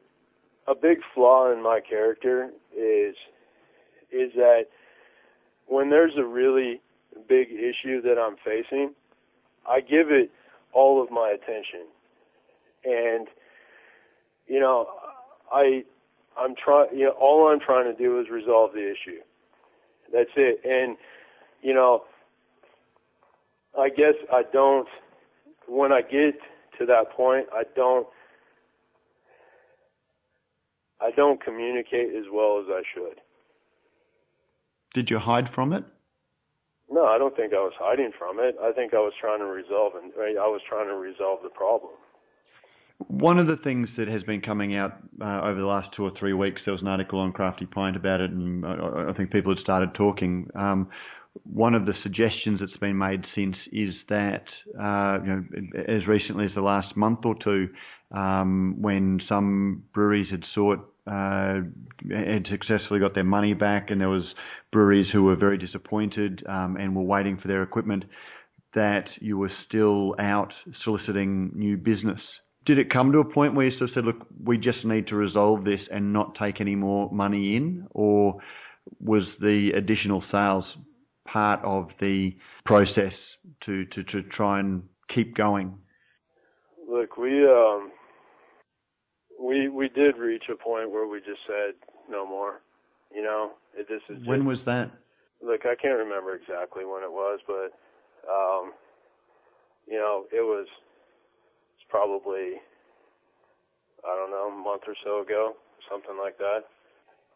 [0.68, 3.16] a big flaw in my character is
[4.12, 4.66] is that
[5.66, 6.80] when there's a really
[7.28, 8.92] big issue that I'm facing,
[9.68, 10.30] I give it
[10.72, 11.86] all of my attention.
[12.84, 13.28] And
[14.50, 14.88] you know,
[15.52, 15.84] I
[16.36, 19.20] I'm trying you know all I'm trying to do is resolve the issue.
[20.12, 20.60] That's it.
[20.64, 20.96] And
[21.62, 22.02] you know,
[23.78, 24.88] I guess I don't
[25.68, 26.34] when I get
[26.80, 28.08] to that point, I don't
[31.00, 33.20] I don't communicate as well as I should.
[34.94, 35.84] Did you hide from it?
[36.90, 38.56] No, I don't think I was hiding from it.
[38.60, 41.92] I think I was trying to resolve and I was trying to resolve the problem.
[43.08, 46.12] One of the things that has been coming out uh, over the last two or
[46.18, 49.54] three weeks, there was an article on Crafty Pint about it, and I, think people
[49.54, 50.48] had started talking.
[50.54, 50.88] Um,
[51.44, 54.44] one of the suggestions that's been made since is that,
[54.78, 55.44] uh, you know,
[55.88, 57.68] as recently as the last month or two,
[58.12, 61.60] um, when some breweries had sought uh,
[62.10, 64.24] had successfully got their money back, and there was
[64.72, 68.04] breweries who were very disappointed um, and were waiting for their equipment.
[68.74, 70.52] That you were still out
[70.84, 72.20] soliciting new business.
[72.66, 75.06] Did it come to a point where you sort of said, "Look, we just need
[75.08, 78.40] to resolve this and not take any more money in," or
[79.00, 80.64] was the additional sales
[81.26, 83.12] part of the process
[83.64, 84.82] to to, to try and
[85.14, 85.78] keep going?
[86.88, 87.90] Look, we um,
[89.40, 91.74] we we did reach a point where we just said
[92.10, 92.60] no more.
[93.14, 94.18] You know, it, this is.
[94.18, 94.90] Just, when was that?
[95.42, 97.72] Look, I can't remember exactly when it was, but
[98.30, 98.72] um,
[99.86, 100.66] you know, it was.
[101.90, 102.56] Probably
[104.04, 105.54] I don't know, a month or so ago,
[105.90, 106.64] something like that.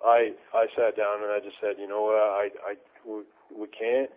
[0.05, 2.75] I I sat down and I just said, you know what, I I
[3.07, 3.23] we,
[3.57, 4.11] we can't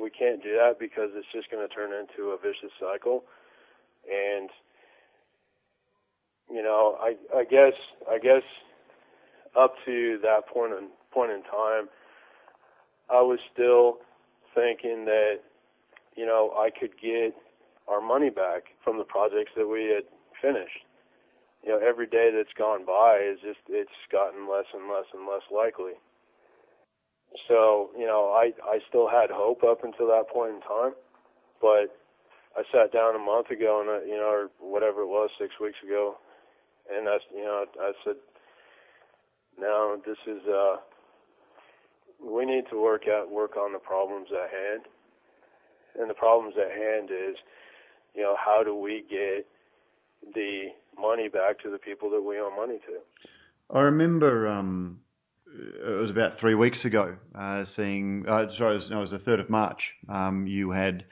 [0.00, 3.24] we can't do that because it's just going to turn into a vicious cycle,
[4.10, 4.50] and
[6.50, 7.74] you know, I I guess
[8.10, 8.42] I guess
[9.58, 11.88] up to that point in point in time,
[13.10, 13.98] I was still
[14.54, 15.40] thinking that
[16.16, 17.34] you know I could get
[17.88, 20.04] our money back from the projects that we had
[20.40, 20.84] finished.
[21.62, 25.28] You know, every day that's gone by is just it's gotten less and less and
[25.28, 25.92] less likely.
[27.48, 30.94] So, you know, I I still had hope up until that point in time,
[31.60, 31.92] but
[32.56, 35.54] I sat down a month ago and uh, you know, or whatever it was, six
[35.60, 36.16] weeks ago,
[36.90, 38.16] and that's you know I said,
[39.58, 40.76] now this is uh,
[42.18, 44.82] we need to work out work on the problems at hand,
[46.00, 47.36] and the problems at hand is,
[48.14, 49.46] you know, how do we get
[50.34, 50.68] the
[51.00, 53.74] money back to the people that we owe money to?
[53.74, 55.00] I remember um,
[55.46, 59.10] it was about three weeks ago, uh, seeing uh, sorry, it was, no, it was
[59.10, 59.80] the third of March.
[60.08, 61.04] Um, you had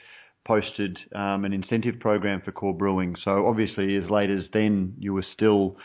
[0.47, 3.15] posted um, an incentive program for core brewing.
[3.25, 5.77] So obviously, as late as then, you were still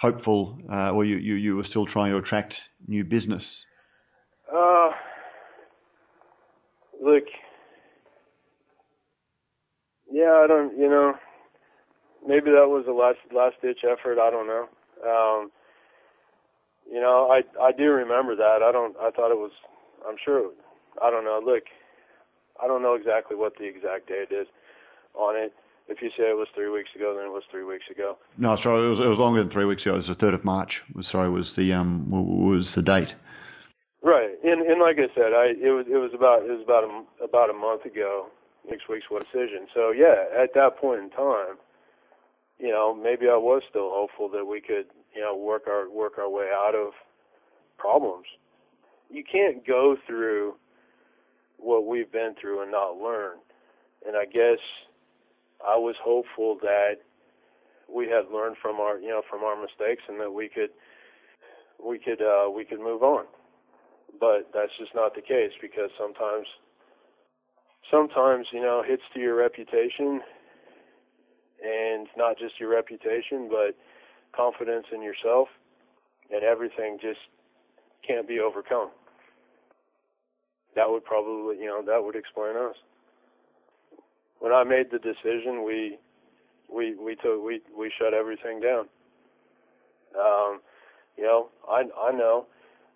[0.00, 2.52] hopeful, uh, or you, you, you were still trying to attract
[2.86, 3.42] new business.
[4.54, 4.90] Uh,
[7.02, 7.24] look,
[10.14, 11.14] yeah, I don't, you know,
[12.22, 14.22] maybe that was a last last ditch effort.
[14.22, 14.68] I don't know.
[15.02, 15.50] Um,
[16.86, 18.62] you know, I I do remember that.
[18.62, 18.94] I don't.
[19.02, 19.50] I thought it was.
[20.06, 20.52] I'm sure.
[21.02, 21.40] I don't know.
[21.44, 21.64] Look,
[22.62, 24.46] I don't know exactly what the exact date is
[25.14, 25.52] on it.
[25.88, 28.16] If you say it was three weeks ago, then it was three weeks ago.
[28.38, 29.94] No, sorry, it was, it was longer than three weeks ago.
[29.96, 30.70] It was the third of March.
[31.10, 33.10] Sorry, was the um was the date?
[34.00, 36.84] Right, and and like I said, I it was it was about it was about
[36.84, 38.30] a about a month ago.
[38.68, 39.66] Next week's what decision.
[39.74, 41.56] So yeah, at that point in time,
[42.58, 46.18] you know, maybe I was still hopeful that we could you know work our work
[46.18, 46.92] our way out of
[47.78, 48.26] problems.
[49.10, 50.54] You can't go through
[51.58, 53.38] what we've been through and not learn.
[54.06, 54.58] And I guess
[55.64, 56.96] I was hopeful that
[57.92, 60.70] we had learned from our you know from our mistakes and that we could
[61.84, 63.26] we could uh, we could move on.
[64.20, 66.46] But that's just not the case because sometimes
[67.90, 70.20] sometimes you know hits to your reputation
[71.64, 73.76] and not just your reputation but
[74.34, 75.48] confidence in yourself
[76.30, 77.20] and everything just
[78.06, 78.90] can't be overcome
[80.74, 82.74] that would probably, you know, that would explain us.
[84.40, 85.98] When I made the decision, we
[86.72, 88.86] we we took we we shut everything down.
[90.18, 90.60] Um,
[91.16, 92.46] you know, I I know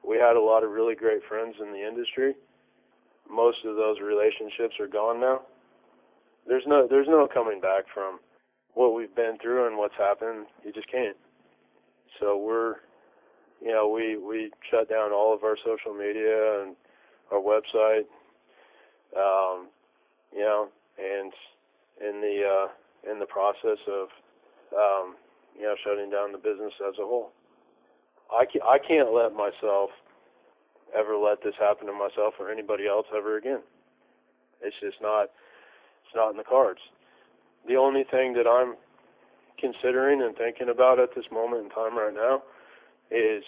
[0.07, 2.35] we had a lot of really great friends in the industry.
[3.31, 5.43] Most of those relationships are gone now.
[6.47, 8.21] There's no there's no coming back from
[8.75, 10.47] what we've been through and what's happened.
[10.65, 11.17] You just can't.
[12.21, 12.77] So we're,
[13.61, 16.77] you know, we we shut down all of our social media and
[17.31, 18.07] our website.
[19.17, 19.69] Um,
[20.33, 20.69] you know,
[20.99, 21.33] and
[22.01, 24.09] in the uh, in the process of,
[24.73, 25.17] um,
[25.57, 27.33] you know, shutting down the business as a whole.
[28.31, 29.91] I can't, I can't let myself
[30.97, 33.61] ever let this happen to myself or anybody else ever again.
[34.63, 35.31] It's just not
[36.05, 36.81] it's not in the cards.
[37.67, 38.77] The only thing that I'm
[39.59, 42.43] considering and thinking about at this moment in time right now
[43.11, 43.43] is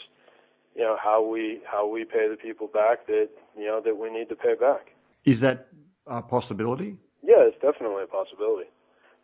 [0.75, 4.11] you know how we how we pay the people back that you know that we
[4.11, 4.93] need to pay back.
[5.25, 5.69] Is that
[6.07, 6.97] a possibility?
[7.23, 8.71] Yeah, it's definitely a possibility.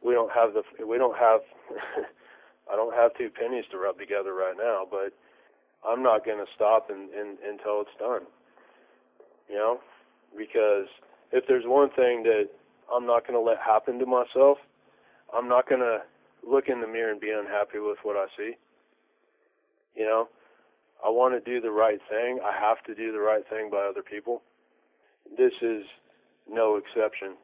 [0.04, 1.40] We don't have the we don't have
[2.72, 5.14] I don't have two pennies to rub together right now, but
[5.86, 8.22] I'm not going to stop in, in, until it's done.
[9.48, 9.80] You know,
[10.36, 10.86] because
[11.32, 12.48] if there's one thing that
[12.92, 14.58] I'm not going to let happen to myself,
[15.34, 15.98] I'm not going to
[16.46, 18.52] look in the mirror and be unhappy with what I see.
[19.94, 20.28] You know,
[21.04, 22.40] I want to do the right thing.
[22.44, 24.42] I have to do the right thing by other people.
[25.36, 25.84] This is
[26.50, 27.36] no exception.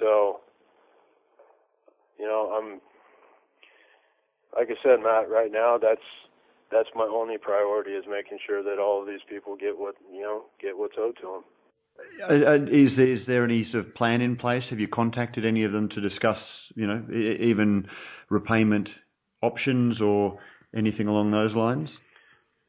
[0.00, 0.40] So,
[2.18, 2.80] you know, I'm
[4.56, 5.30] like I said, Matt.
[5.30, 6.00] Right now, that's
[6.74, 10.22] that's my only priority is making sure that all of these people get what you
[10.22, 11.44] know get what's owed to them.
[12.28, 14.64] Uh, uh, is there, is there any sort of plan in place?
[14.70, 16.38] Have you contacted any of them to discuss,
[16.74, 17.86] you know, even
[18.28, 18.88] repayment
[19.42, 20.40] options or
[20.76, 21.88] anything along those lines?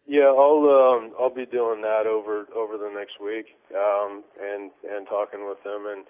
[0.06, 5.08] Yeah, I'll um, I'll be doing that over over the next week, um, and and
[5.08, 6.06] talking with them and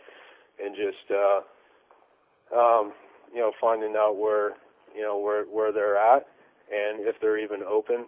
[0.62, 2.92] and just uh, um,
[3.34, 4.52] you know finding out where
[4.94, 6.28] you know where where they're at
[6.72, 8.06] and if they're even open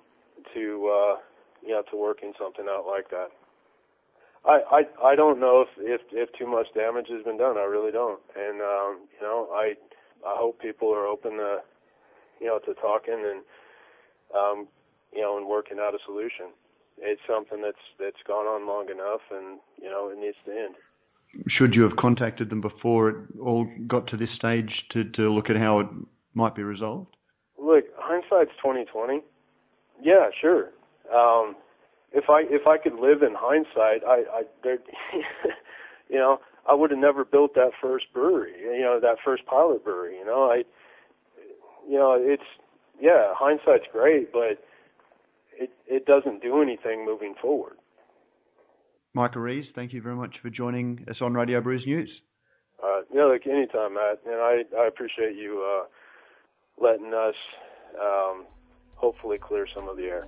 [0.54, 1.16] to uh,
[1.66, 3.30] you know to working something out like that.
[4.46, 7.58] I, I I don't know if, if if too much damage has been done.
[7.58, 9.74] I really don't, and um, you know I
[10.26, 11.60] I hope people are open to
[12.40, 13.42] you know to talking and
[14.36, 14.68] um,
[15.14, 16.54] you know and working out a solution.
[17.00, 20.76] It's something that's that's gone on long enough, and you know it needs to end.
[21.50, 25.50] Should you have contacted them before it all got to this stage to to look
[25.50, 25.88] at how it
[26.34, 27.17] might be resolved?
[27.62, 29.22] Look, hindsight's twenty twenty.
[30.02, 30.70] Yeah, sure.
[31.14, 31.56] Um,
[32.12, 34.78] if I if I could live in hindsight, I, I there,
[36.10, 38.54] you know, I would have never built that first brewery.
[38.62, 40.18] You know, that first pilot brewery.
[40.18, 40.64] You know, I,
[41.88, 42.44] you know, it's
[43.02, 44.64] yeah, hindsight's great, but
[45.58, 47.78] it it doesn't do anything moving forward.
[49.14, 52.10] Michael Rees, thank you very much for joining us on Radio Brews News.
[52.84, 55.66] Uh, yeah, like anytime, Matt, and I I appreciate you.
[55.66, 55.86] Uh,
[56.80, 57.36] letting us
[58.00, 58.46] um,
[58.96, 60.28] hopefully clear some of the air.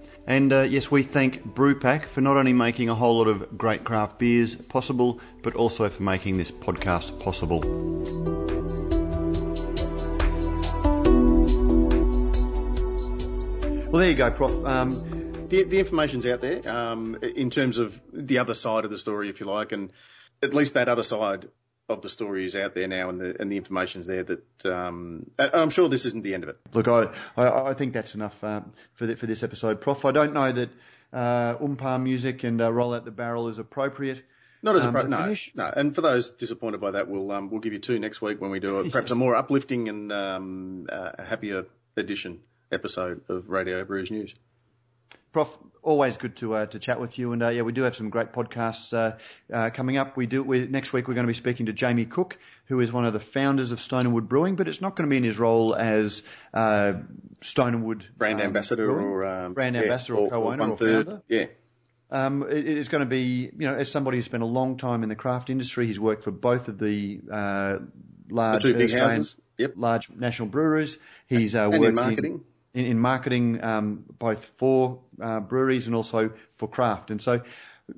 [0.31, 3.83] And uh, yes, we thank Brewpack for not only making a whole lot of great
[3.83, 7.59] craft beers possible, but also for making this podcast possible.
[13.89, 14.65] Well, there you go, Prof.
[14.65, 14.91] Um,
[15.49, 19.27] the, the information's out there um, in terms of the other side of the story,
[19.27, 19.91] if you like, and
[20.41, 21.49] at least that other side
[21.91, 24.23] of the story is out there now, and the and the information's there.
[24.23, 26.57] That um, I'm sure this isn't the end of it.
[26.73, 28.61] Look, I I, I think that's enough uh,
[28.93, 30.05] for the, for this episode, Prof.
[30.05, 30.69] I don't know that
[31.13, 34.23] uh, umpah music and uh, roll out the barrel is appropriate.
[34.63, 35.51] Not as a um, pro- no, finish.
[35.55, 35.71] no.
[35.75, 38.51] And for those disappointed by that, we'll um, we'll give you two next week when
[38.51, 41.65] we do a, perhaps a more uplifting and um, uh, happier
[41.97, 44.33] edition episode of Radio Brews News.
[45.31, 47.95] Prof, always good to uh, to chat with you, and uh, yeah, we do have
[47.95, 49.17] some great podcasts uh,
[49.53, 50.17] uh coming up.
[50.17, 51.07] We do we, next week.
[51.07, 53.79] We're going to be speaking to Jamie Cook, who is one of the founders of
[53.79, 56.23] Stone and Wood Brewing, but it's not going to be in his role as
[56.53, 56.93] uh,
[57.41, 60.63] Stone and Wood brand um, ambassador brewing, or um, brand yeah, ambassador or, or co-owner
[60.63, 61.21] or, or founder.
[61.27, 61.45] Yeah.
[62.11, 65.03] Um, it, it's going to be, you know, as somebody who's spent a long time
[65.03, 67.79] in the craft industry, he's worked for both of the uh,
[68.29, 69.23] large the Australian,
[69.57, 69.73] yep.
[69.77, 70.97] large national brewers.
[71.27, 72.33] He's uh, and worked in marketing.
[72.33, 72.43] In,
[72.73, 77.11] in, in marketing, um, both for uh, breweries and also for craft.
[77.11, 77.41] And so,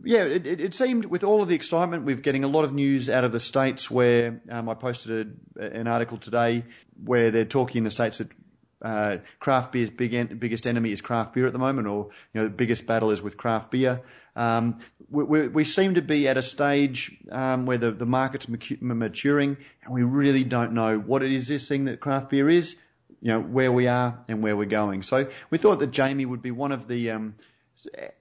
[0.03, 3.09] yeah, it, it, seemed with all of the excitement, we're getting a lot of news
[3.09, 3.91] out of the states.
[3.91, 6.63] Where um, I posted a, an article today
[7.03, 8.29] where they're talking in the states that
[8.81, 12.41] uh, craft beer's big en- biggest enemy is craft beer at the moment, or you
[12.41, 14.01] know the biggest battle is with craft beer.
[14.35, 18.47] Um, we, we, we, seem to be at a stage um, where the, the market's
[18.49, 22.75] maturing, and we really don't know what it is this thing that craft beer is,
[23.23, 25.01] you know, where we are and where we're going.
[25.01, 27.35] So we thought that Jamie would be one of the um,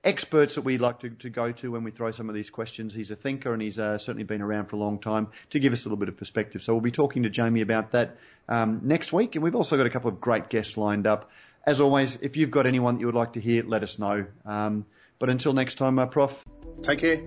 [0.04, 2.94] experts that we like to, to go to when we throw some of these questions.
[2.94, 5.72] He's a thinker and he's uh, certainly been around for a long time to give
[5.72, 6.62] us a little bit of perspective.
[6.62, 8.16] So we'll be talking to Jamie about that
[8.48, 11.32] um, next week, and we've also got a couple of great guests lined up.
[11.66, 14.26] As always, if you've got anyone that you would like to hear, let us know.
[14.46, 14.86] Um,
[15.18, 16.44] but until next time, uh, Prof.
[16.82, 17.24] Take care.